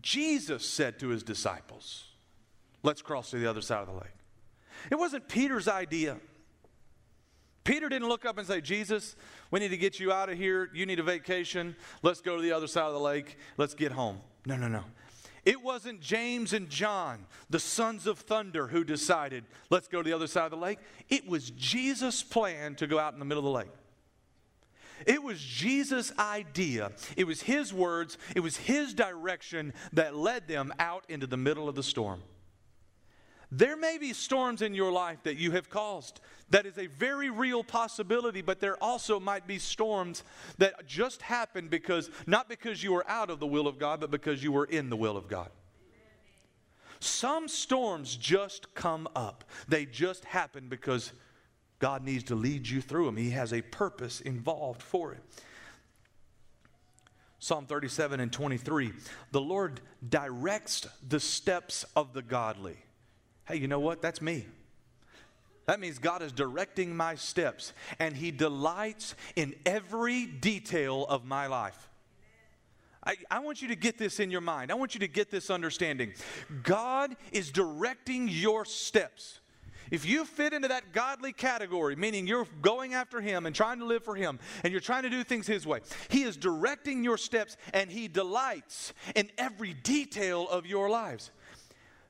[0.00, 2.08] Jesus said to his disciples,
[2.82, 4.16] Let's cross to the other side of the lake.
[4.90, 6.18] It wasn't Peter's idea.
[7.64, 9.14] Peter didn't look up and say, Jesus,
[9.50, 10.68] we need to get you out of here.
[10.74, 11.76] You need a vacation.
[12.02, 13.36] Let's go to the other side of the lake.
[13.56, 14.18] Let's get home.
[14.46, 14.84] No, no, no.
[15.44, 20.14] It wasn't James and John, the sons of thunder, who decided, let's go to the
[20.14, 20.78] other side of the lake.
[21.08, 23.72] It was Jesus' plan to go out in the middle of the lake.
[25.04, 26.92] It was Jesus' idea.
[27.16, 28.18] It was his words.
[28.36, 32.22] It was his direction that led them out into the middle of the storm.
[33.54, 36.22] There may be storms in your life that you have caused.
[36.48, 40.24] That is a very real possibility, but there also might be storms
[40.56, 44.10] that just happened because, not because you were out of the will of God, but
[44.10, 45.50] because you were in the will of God.
[46.98, 51.12] Some storms just come up, they just happen because
[51.78, 53.18] God needs to lead you through them.
[53.18, 55.20] He has a purpose involved for it.
[57.38, 58.92] Psalm 37 and 23
[59.30, 62.78] The Lord directs the steps of the godly.
[63.46, 64.02] Hey, you know what?
[64.02, 64.46] That's me.
[65.66, 71.46] That means God is directing my steps and He delights in every detail of my
[71.46, 71.88] life.
[73.04, 74.70] I, I, want you to get this in your mind.
[74.70, 76.12] I want you to get this understanding.
[76.62, 79.40] God is directing your steps.
[79.90, 83.84] If you fit into that godly category, meaning you're going after Him and trying to
[83.84, 87.18] live for Him and you're trying to do things His way, He is directing your
[87.18, 91.30] steps and He delights in every detail of your lives.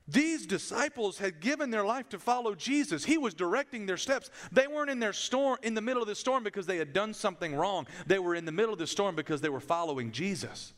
[0.08, 3.04] These disciples had given their life to follow Jesus.
[3.04, 4.30] He was directing their steps.
[4.50, 7.14] They weren't in their storm in the middle of the storm because they had done
[7.14, 7.86] something wrong.
[8.06, 10.74] They were in the middle of the storm because they were following Jesus.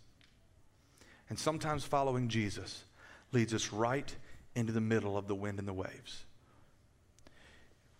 [1.30, 2.84] And sometimes following Jesus
[3.32, 4.14] leads us right
[4.54, 6.26] into the middle of the wind and the waves.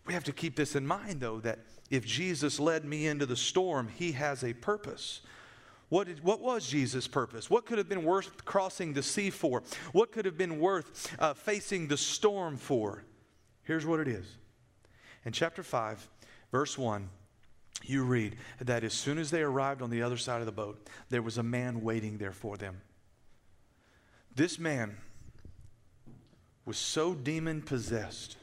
[0.06, 1.60] We have to keep this in mind though that
[1.90, 5.22] if Jesus led me into the storm, he has a purpose.
[5.88, 7.50] What, did, what was Jesus' purpose?
[7.50, 9.62] What could have been worth crossing the sea for?
[9.92, 13.04] What could have been worth uh, facing the storm for?
[13.62, 14.26] Here's what it is.
[15.24, 16.08] In chapter 5,
[16.50, 17.08] verse 1,
[17.82, 20.88] you read that as soon as they arrived on the other side of the boat,
[21.10, 22.80] there was a man waiting there for them.
[24.34, 24.96] This man
[26.64, 28.36] was so demon possessed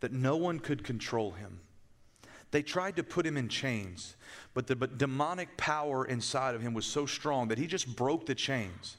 [0.00, 1.60] that no one could control him.
[2.50, 4.16] They tried to put him in chains,
[4.54, 8.26] but the but demonic power inside of him was so strong that he just broke
[8.26, 8.96] the chains.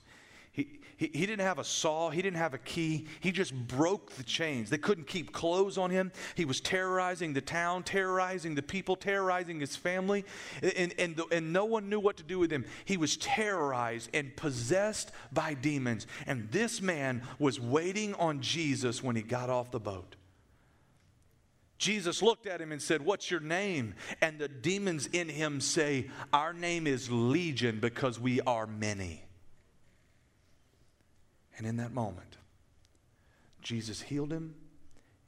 [0.52, 4.12] He, he, he didn't have a saw, he didn't have a key, he just broke
[4.14, 4.70] the chains.
[4.70, 6.12] They couldn't keep clothes on him.
[6.36, 10.26] He was terrorizing the town, terrorizing the people, terrorizing his family,
[10.62, 12.66] and, and, the, and no one knew what to do with him.
[12.86, 16.08] He was terrorized and possessed by demons.
[16.26, 20.16] And this man was waiting on Jesus when he got off the boat.
[21.78, 23.94] Jesus looked at him and said, What's your name?
[24.22, 29.24] And the demons in him say, Our name is Legion because we are many.
[31.58, 32.38] And in that moment,
[33.62, 34.56] Jesus healed him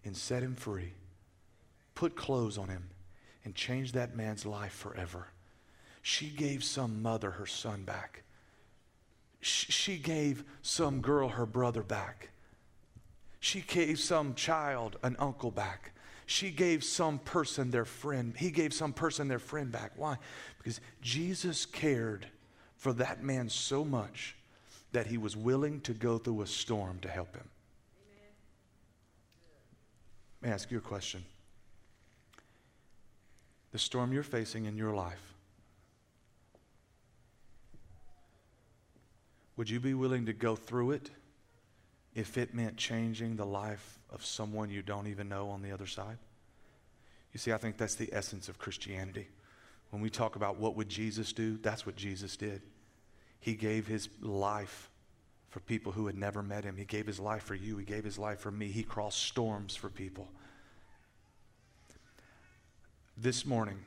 [0.04, 0.94] and set him free,
[1.96, 2.90] put clothes on him,
[3.44, 5.28] and changed that man's life forever.
[6.02, 8.24] She gave some mother her son back.
[9.42, 12.30] She gave some girl her brother back.
[13.40, 15.94] She gave some child an uncle back.
[16.30, 18.36] She gave some person their friend.
[18.38, 19.94] He gave some person their friend back.
[19.96, 20.18] Why?
[20.60, 22.28] Because Jesus cared
[22.78, 24.36] for that man so much
[24.92, 27.50] that he was willing to go through a storm to help him.
[30.44, 31.26] May I ask you a question?
[33.72, 35.34] The storm you're facing in your life,
[39.58, 41.10] would you be willing to go through it
[42.14, 45.88] if it meant changing the life of someone you don't even know on the other
[45.88, 46.18] side?
[47.34, 49.28] You see, I think that's the essence of Christianity.
[49.92, 52.62] When we talk about what would Jesus do, that's what Jesus did.
[53.40, 54.90] He gave his life
[55.50, 56.78] for people who had never met him.
[56.78, 57.78] He gave his life for you.
[57.78, 58.68] He gave his life for me.
[58.68, 60.28] He crossed storms for people.
[63.18, 63.80] This morning,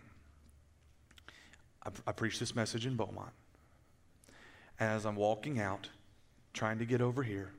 [1.85, 3.31] I, I preached this message in Beaumont.
[4.81, 5.89] As I'm walking out,
[6.53, 7.53] trying to get over here,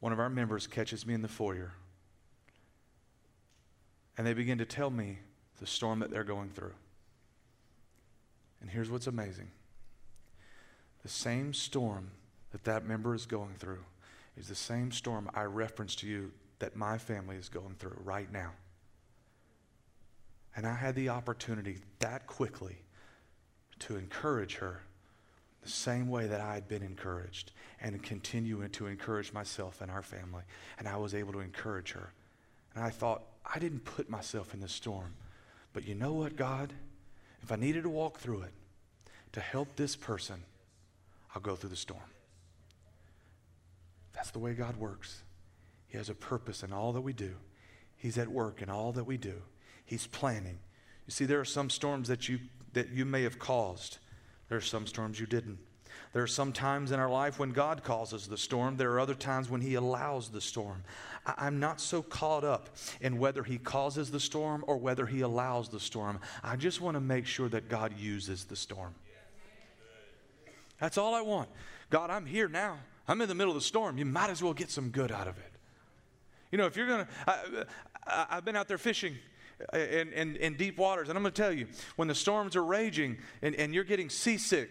[0.00, 1.72] one of our members catches me in the foyer
[4.16, 5.18] and they begin to tell me
[5.60, 6.74] the storm that they're going through.
[8.60, 9.50] And here's what's amazing
[11.02, 12.10] the same storm
[12.50, 13.84] that that member is going through
[14.36, 18.30] is the same storm I referenced to you that my family is going through right
[18.32, 18.52] now.
[20.56, 22.78] And I had the opportunity that quickly
[23.80, 24.82] to encourage her
[25.68, 30.02] the same way that I had been encouraged and continue to encourage myself and our
[30.02, 30.42] family.
[30.78, 32.12] And I was able to encourage her.
[32.74, 35.14] And I thought, I didn't put myself in the storm.
[35.72, 36.72] But you know what, God?
[37.42, 38.52] If I needed to walk through it
[39.32, 40.42] to help this person,
[41.34, 42.00] I'll go through the storm.
[44.14, 45.22] That's the way God works.
[45.86, 47.34] He has a purpose in all that we do.
[47.96, 49.42] He's at work in all that we do.
[49.84, 50.58] He's planning.
[51.06, 52.40] You see, there are some storms that you
[52.72, 53.98] that you may have caused.
[54.48, 55.58] There are some storms you didn't.
[56.12, 58.76] There are some times in our life when God causes the storm.
[58.76, 60.84] There are other times when He allows the storm.
[61.26, 62.70] I- am not so caught up
[63.00, 66.20] in whether He causes the storm or whether He allows the storm.
[66.42, 68.94] I just want to make sure that God uses the storm.
[70.80, 71.48] That's all I want.
[71.90, 72.78] God, I'm here now.
[73.06, 73.98] I'm in the middle of the storm.
[73.98, 75.52] You might as well get some good out of it.
[76.52, 77.66] You know, if you're going to,
[78.06, 79.16] I've been out there fishing
[79.72, 82.64] in, in, in, deep waters, and I'm going to tell you, when the storms are
[82.64, 84.70] raging and, and you're getting seasick,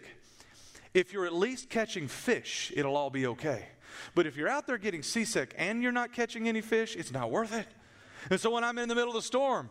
[0.93, 3.65] if you're at least catching fish, it'll all be okay.
[4.15, 7.31] But if you're out there getting seasick and you're not catching any fish, it's not
[7.31, 7.67] worth it.
[8.29, 9.69] And so when I'm in the middle of the storm,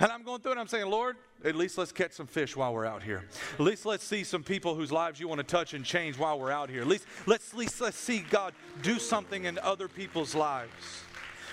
[0.00, 2.74] and I'm going through it, I'm saying, Lord, at least let's catch some fish while
[2.74, 3.24] we're out here.
[3.54, 6.38] At least let's see some people whose lives you want to touch and change while
[6.38, 6.80] we're out here.
[6.80, 10.72] At least let's, at least let's see God do something in other people's lives.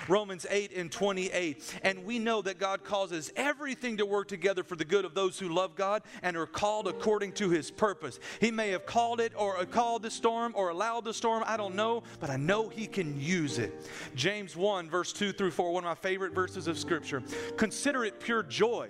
[0.08, 1.80] Romans 8 and 28.
[1.84, 5.40] And we know that God causes everything to work together for the good of those
[5.40, 8.20] who love God and are called according to his purpose.
[8.40, 11.44] He may have called it or uh, called the storm or allowed the storm.
[11.46, 13.90] I don't know, but I know he can use it.
[14.16, 17.24] James 1, verse 2 through 4, one of my favorite verses of Scripture.
[17.58, 18.90] Consider it pure joy.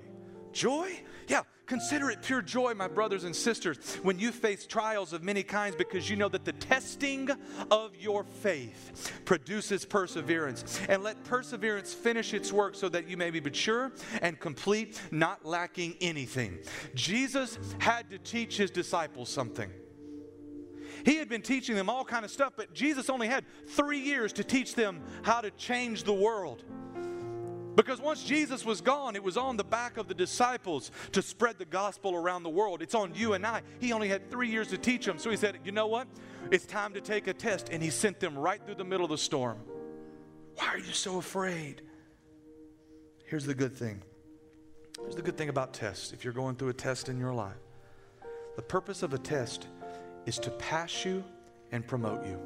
[0.52, 1.02] Joy?
[1.28, 5.42] Yeah, Consider it pure joy, my brothers and sisters, when you face trials of many
[5.42, 7.30] kinds, because you know that the testing
[7.72, 10.82] of your faith produces perseverance.
[10.90, 15.46] And let perseverance finish its work so that you may be mature and complete, not
[15.46, 16.58] lacking anything.
[16.94, 19.72] Jesus had to teach his disciples something.
[21.06, 24.34] He had been teaching them all kind of stuff, but Jesus only had three years
[24.34, 26.66] to teach them how to change the world.
[27.76, 31.58] Because once Jesus was gone, it was on the back of the disciples to spread
[31.58, 32.82] the gospel around the world.
[32.82, 33.62] It's on you and I.
[33.80, 35.18] He only had three years to teach them.
[35.18, 36.08] So he said, You know what?
[36.52, 37.70] It's time to take a test.
[37.72, 39.58] And he sent them right through the middle of the storm.
[40.56, 41.82] Why are you so afraid?
[43.26, 44.02] Here's the good thing.
[45.00, 46.12] Here's the good thing about tests.
[46.12, 47.56] If you're going through a test in your life,
[48.58, 49.68] the purpose of a test
[50.26, 51.24] is to pass you
[51.72, 52.40] and promote you.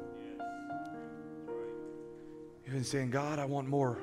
[2.64, 3.98] You've been saying, God, I want more.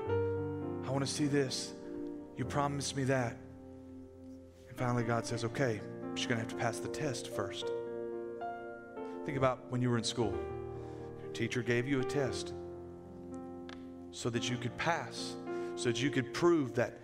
[0.85, 1.73] I want to see this.
[2.37, 3.37] You promised me that.
[4.67, 5.81] And finally, God says, okay,
[6.15, 7.71] you're going to have to pass the test first.
[9.25, 10.33] Think about when you were in school.
[11.23, 12.53] Your teacher gave you a test
[14.11, 15.35] so that you could pass,
[15.75, 16.99] so that you could prove that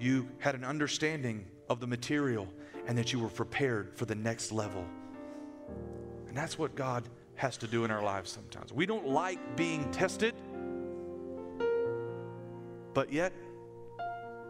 [0.00, 2.46] you had an understanding of the material
[2.86, 4.84] and that you were prepared for the next level.
[6.28, 8.72] And that's what God has to do in our lives sometimes.
[8.72, 10.34] We don't like being tested
[12.96, 13.34] But yet,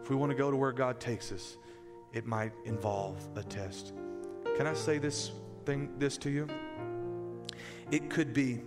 [0.01, 1.57] if we want to go to where God takes us,
[2.13, 3.91] it might involve a test.
[4.55, 5.33] Can I say this
[5.65, 6.47] thing this to you?
[7.91, 8.61] It could be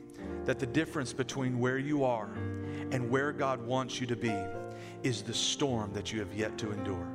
[0.45, 2.29] that the difference between where you are
[2.93, 4.35] and where God wants you to be
[5.03, 7.09] is the storm that you have yet to endure.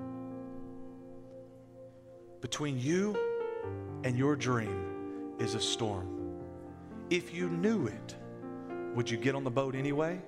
[2.41, 3.16] Between you
[4.03, 6.41] and your dream is a storm.
[7.11, 8.16] If you knew it,
[8.95, 10.20] would you get on the boat anyway?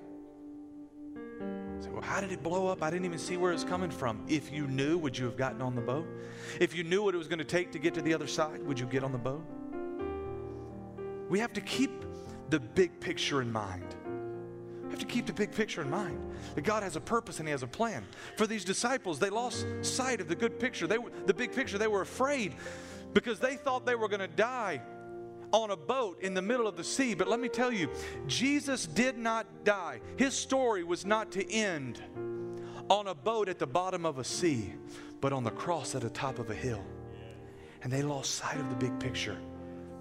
[1.80, 2.82] Say, well, how did it blow up?
[2.82, 4.24] I didn't even see where it was coming from.
[4.28, 6.06] If you knew, would you have gotten on the boat?
[6.60, 8.62] If you knew what it was going to take to get to the other side,
[8.66, 9.44] would you get on the boat?
[11.28, 12.04] We have to keep
[12.50, 13.94] the big picture in mind.
[14.84, 16.18] We have to keep the big picture in mind
[16.54, 18.04] that God has a purpose and He has a plan.
[18.36, 20.86] For these disciples, they lost sight of the good picture.
[20.86, 21.78] They were, the big picture.
[21.78, 22.54] They were afraid
[23.12, 24.80] because they thought they were going to die
[25.52, 27.14] on a boat in the middle of the sea.
[27.14, 27.88] But let me tell you,
[28.26, 30.00] Jesus did not die.
[30.16, 32.02] His story was not to end
[32.90, 34.74] on a boat at the bottom of a sea,
[35.20, 36.84] but on the cross at the top of a hill.
[37.82, 39.38] And they lost sight of the big picture.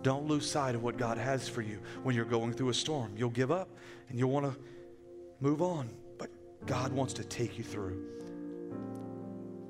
[0.03, 3.13] Don't lose sight of what God has for you when you're going through a storm.
[3.17, 3.69] You'll give up
[4.09, 4.59] and you'll want to
[5.39, 6.29] move on, but
[6.65, 8.03] God wants to take you through.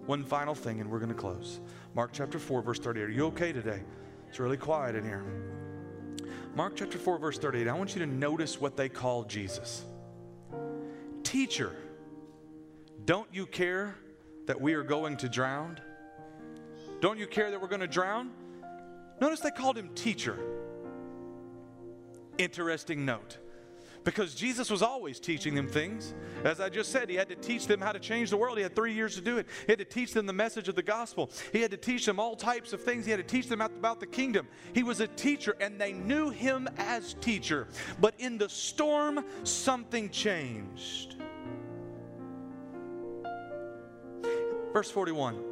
[0.05, 1.59] One final thing, and we're going to close.
[1.93, 3.03] Mark chapter 4, verse 38.
[3.03, 3.82] Are you okay today?
[4.30, 5.25] It's really quiet in here.
[6.58, 7.68] Mark chapter 4, verse 38.
[7.68, 9.86] I want you to notice what they call Jesus.
[11.22, 11.76] Teacher,
[13.05, 13.93] don't you care
[14.47, 15.80] that we are going to drown?
[16.99, 18.32] Don't you care that we're going to drown?
[19.22, 20.36] Notice they called him teacher.
[22.39, 23.38] Interesting note.
[24.08, 26.14] Because Jesus was always teaching them things.
[26.45, 28.55] As I just said, he had to teach them how to change the world.
[28.55, 29.47] He had three years to do it.
[29.66, 31.30] He had to teach them the message of the gospel.
[31.51, 33.03] He had to teach them all types of things.
[33.03, 34.47] He had to teach them about the kingdom.
[34.74, 37.68] He was a teacher, and they knew him as teacher.
[37.99, 41.16] But in the storm, something changed.
[44.72, 45.43] Verse 41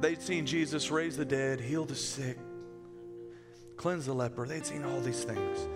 [0.00, 2.38] they'd seen Jesus raise the dead, heal the sick,
[3.76, 4.46] cleanse the leper.
[4.46, 5.68] They'd seen all these things.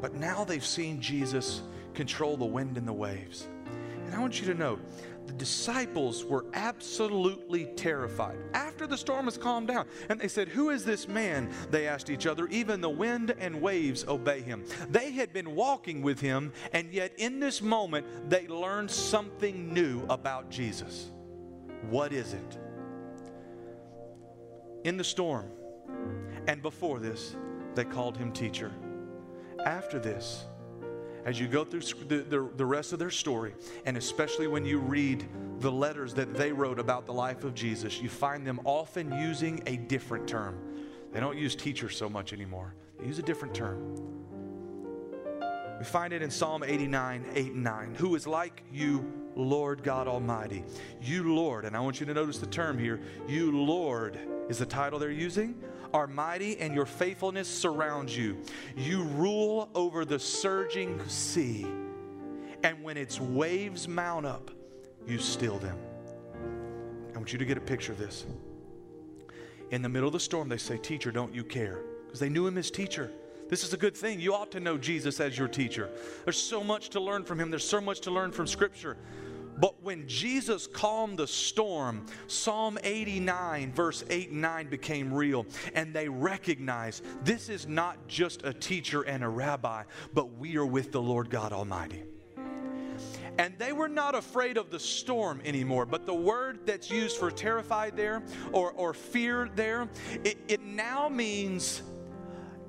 [0.00, 1.62] But now they've seen Jesus
[1.94, 3.46] control the wind and the waves.
[4.06, 4.78] And I want you to know
[5.26, 9.86] the disciples were absolutely terrified after the storm has calmed down.
[10.08, 11.52] And they said, Who is this man?
[11.70, 12.46] They asked each other.
[12.48, 14.64] Even the wind and waves obey him.
[14.88, 20.04] They had been walking with him, and yet in this moment, they learned something new
[20.08, 21.10] about Jesus.
[21.88, 22.58] What is it?
[24.84, 25.46] in the storm.
[26.46, 27.36] And before this,
[27.74, 28.72] they called him teacher.
[29.64, 30.44] After this,
[31.24, 34.78] as you go through the, the, the, rest of their story, and especially when you
[34.78, 35.28] read
[35.58, 39.62] the letters that they wrote about the life of Jesus, you find them often using
[39.66, 40.58] a different term.
[41.12, 43.96] They don't use teacher so much anymore, they use a different term.
[45.78, 47.94] We find it in Psalm 89, 8 and 9.
[47.94, 50.62] Who is like you, Lord God Almighty?
[51.00, 54.18] You, Lord, and I want you to notice the term here, you, Lord,
[54.50, 55.54] is the title they're using,
[55.92, 58.36] are mighty and your faithfulness surrounds you.
[58.76, 61.66] You rule over the surging sea,
[62.62, 64.50] and when its waves mount up,
[65.06, 65.78] you still them.
[67.14, 68.26] I want you to get a picture of this.
[69.70, 71.80] In the middle of the storm, they say, Teacher, don't you care?
[72.06, 73.10] Because they knew him as teacher.
[73.48, 74.20] This is a good thing.
[74.20, 75.90] You ought to know Jesus as your teacher.
[76.24, 78.96] There's so much to learn from him, there's so much to learn from Scripture.
[79.60, 85.46] But when Jesus calmed the storm, Psalm 89, verse 8 and 9 became real.
[85.74, 89.84] And they recognized this is not just a teacher and a rabbi,
[90.14, 92.04] but we are with the Lord God Almighty.
[93.38, 95.86] And they were not afraid of the storm anymore.
[95.86, 99.88] But the word that's used for terrified there or, or fear there,
[100.24, 101.82] it, it now means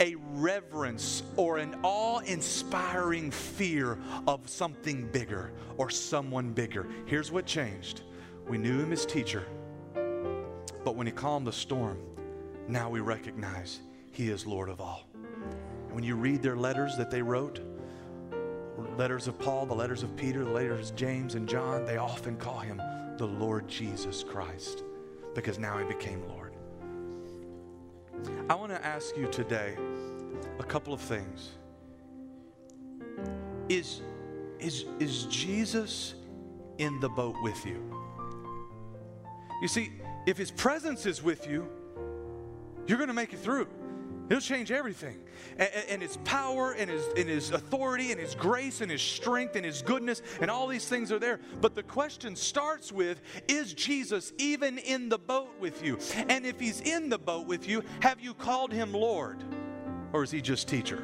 [0.02, 6.88] a reverence or an awe inspiring fear of something bigger or someone bigger.
[7.06, 8.02] Here's what changed
[8.50, 9.46] we knew him as teacher,
[10.84, 12.00] but when he calmed the storm,
[12.68, 13.80] now we recognize
[14.12, 15.08] he is Lord of all.
[15.14, 17.60] And when you read their letters that they wrote,
[18.98, 22.36] letters of Paul, the letters of Peter, the letters of James and John, they often
[22.38, 22.82] call him
[23.18, 24.84] the Lord Jesus Christ
[25.36, 26.42] because now he became Lord.
[28.50, 29.76] I want to ask you today
[30.62, 31.50] a couple of things.
[33.68, 34.02] Is,
[34.60, 36.14] is, is Jesus
[36.78, 37.82] in the boat with you?
[39.62, 39.92] You see,
[40.28, 41.68] if his presence is with you,
[42.86, 43.68] you're going to make it through.
[44.30, 45.20] He'll change everything.
[45.58, 49.56] And, and, his power and his, and his authority and his grace and his strength
[49.56, 51.42] and his goodness and all these things are there.
[51.60, 55.98] But the question starts with Is Jesus even in the boat with you?
[56.30, 59.44] And if he's in the boat with you, have you called him Lord?
[60.14, 61.04] Or is he just teacher?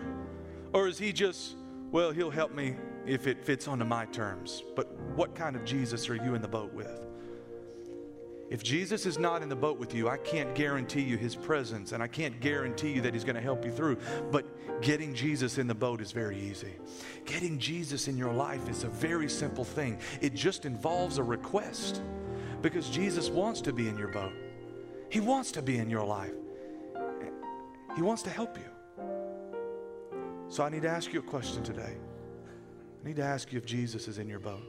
[0.74, 1.56] Or is he just,
[1.92, 4.64] well, he'll help me if it fits onto my terms.
[4.76, 7.08] But what kind of Jesus are you in the boat with?
[8.50, 11.92] If Jesus is not in the boat with you, I can't guarantee you his presence
[11.92, 13.98] and I can't guarantee you that he's going to help you through.
[14.32, 16.74] But getting Jesus in the boat is very easy.
[17.26, 22.02] Getting Jesus in your life is a very simple thing, it just involves a request
[22.62, 24.34] because Jesus wants to be in your boat,
[25.10, 26.34] he wants to be in your life,
[27.96, 28.77] he wants to help you.
[30.50, 31.96] So I need to ask you a question today.
[33.04, 34.64] I need to ask you if Jesus is in your boat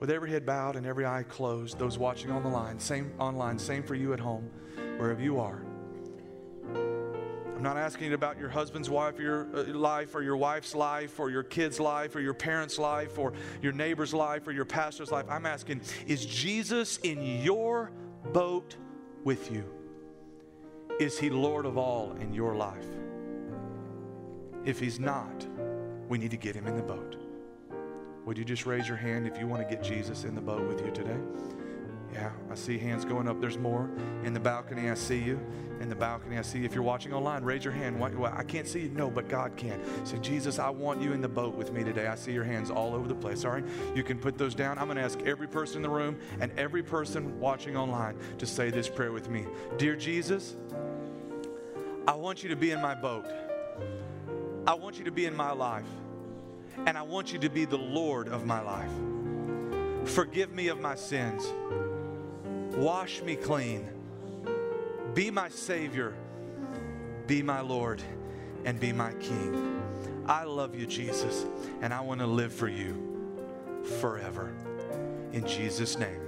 [0.00, 3.58] with every head bowed and every eye closed, those watching on the line, same online,
[3.58, 4.50] same for you at home,
[4.96, 5.62] wherever you are.
[6.74, 11.28] I'm not asking about your husband's wife, your uh, life, or your wife's life, or
[11.28, 15.26] your kid's life, or your parents' life, or your neighbor's life, or your pastor's life.
[15.28, 17.92] I'm asking, is Jesus in your
[18.32, 18.76] boat
[19.24, 19.64] with you?
[20.98, 22.86] Is he Lord of all in your life?
[24.64, 25.46] If he's not,
[26.08, 27.16] we need to get him in the boat.
[28.26, 30.66] Would you just raise your hand if you want to get Jesus in the boat
[30.68, 31.18] with you today?
[32.12, 33.40] Yeah, I see hands going up.
[33.40, 33.88] There's more.
[34.24, 35.40] In the balcony, I see you.
[35.80, 36.64] In the balcony, I see you.
[36.64, 37.98] If you're watching online, raise your hand.
[37.98, 38.10] Why?
[38.36, 38.88] I can't see you.
[38.90, 39.80] No, but God can.
[40.04, 42.08] Say, Jesus, I want you in the boat with me today.
[42.08, 43.44] I see your hands all over the place.
[43.44, 43.64] All right?
[43.94, 44.78] You can put those down.
[44.78, 48.46] I'm going to ask every person in the room and every person watching online to
[48.46, 49.46] say this prayer with me
[49.78, 50.56] Dear Jesus,
[52.08, 53.26] I want you to be in my boat.
[54.66, 55.86] I want you to be in my life
[56.86, 58.90] and I want you to be the Lord of my life.
[60.04, 61.52] Forgive me of my sins.
[62.76, 63.88] Wash me clean.
[65.14, 66.14] Be my Savior.
[67.26, 68.02] Be my Lord
[68.64, 69.82] and be my King.
[70.26, 71.44] I love you, Jesus,
[71.80, 72.96] and I want to live for you
[74.00, 74.54] forever.
[75.32, 76.20] In Jesus' name,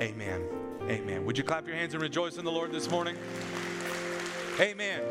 [0.00, 0.42] amen.
[0.82, 1.24] Amen.
[1.24, 3.16] Would you clap your hands and rejoice in the Lord this morning?
[4.58, 5.02] Amen.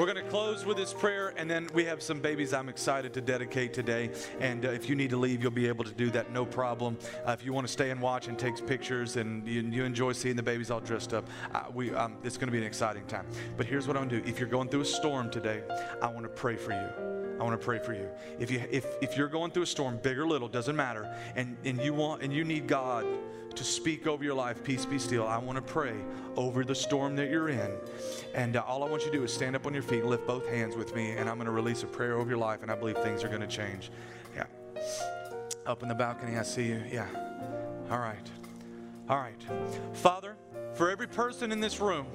[0.00, 3.12] We're going to close with this prayer, and then we have some babies I'm excited
[3.12, 4.10] to dedicate today.
[4.40, 6.96] And uh, if you need to leave, you'll be able to do that, no problem.
[7.26, 10.12] Uh, if you want to stay and watch and take pictures, and you, you enjoy
[10.12, 13.04] seeing the babies all dressed up, uh, we, um, it's going to be an exciting
[13.08, 13.26] time.
[13.58, 15.62] But here's what I'm going to do: if you're going through a storm today,
[16.00, 17.36] I want to pray for you.
[17.38, 18.08] I want to pray for you.
[18.38, 21.58] If you if if you're going through a storm, big or little, doesn't matter, and
[21.66, 23.04] and you want and you need God
[23.54, 25.26] to speak over your life, peace be still.
[25.26, 25.94] I want to pray
[26.36, 27.72] over the storm that you're in.
[28.34, 30.10] And uh, all I want you to do is stand up on your feet and
[30.10, 32.62] lift both hands with me, and I'm going to release a prayer over your life,
[32.62, 33.90] and I believe things are going to change.
[34.34, 34.46] Yeah.
[35.66, 36.82] Up in the balcony, I see you.
[36.90, 37.08] Yeah.
[37.90, 38.30] All right.
[39.08, 39.42] All right.
[39.92, 40.36] Father,
[40.74, 42.06] for every person in this room,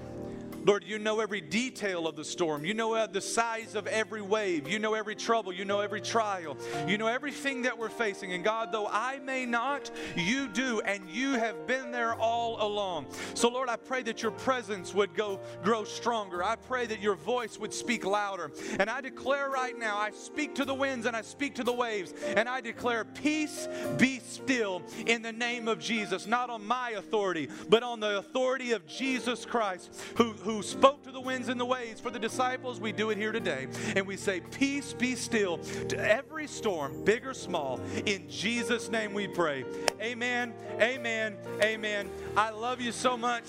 [0.66, 2.66] Lord, you know every detail of the storm.
[2.66, 4.68] You know uh, the size of every wave.
[4.68, 5.54] You know every trouble.
[5.54, 6.58] You know every trial.
[6.88, 8.34] You know everything that we're facing.
[8.34, 13.06] And God, though I may not, you do, and you have been there all along.
[13.36, 16.44] So, Lord, I pray that your presence would go grow stronger.
[16.44, 18.52] I pray that your voice would speak louder.
[18.80, 21.74] And I declare right now, I speak to the winds and I speak to the
[21.74, 26.92] waves, and I declare, Peace be still in the name of Jesus, not on my
[26.92, 31.50] authority, but on the authority of Jesus Christ, who, who who spoke to the winds
[31.50, 33.68] and the waves for the disciples, we do it here today.
[33.96, 35.58] And we say, Peace be still
[35.90, 37.82] to every storm, big or small.
[38.06, 39.66] In Jesus' name we pray.
[40.02, 42.10] Amen, amen, amen.
[42.38, 43.44] I love you so much.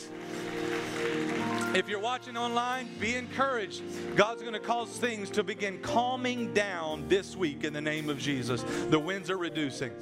[1.74, 3.82] If you're watching online, be encouraged.
[4.16, 8.18] God's going to cause things to begin calming down this week in the name of
[8.18, 8.64] Jesus.
[8.90, 9.92] The winds are reducing.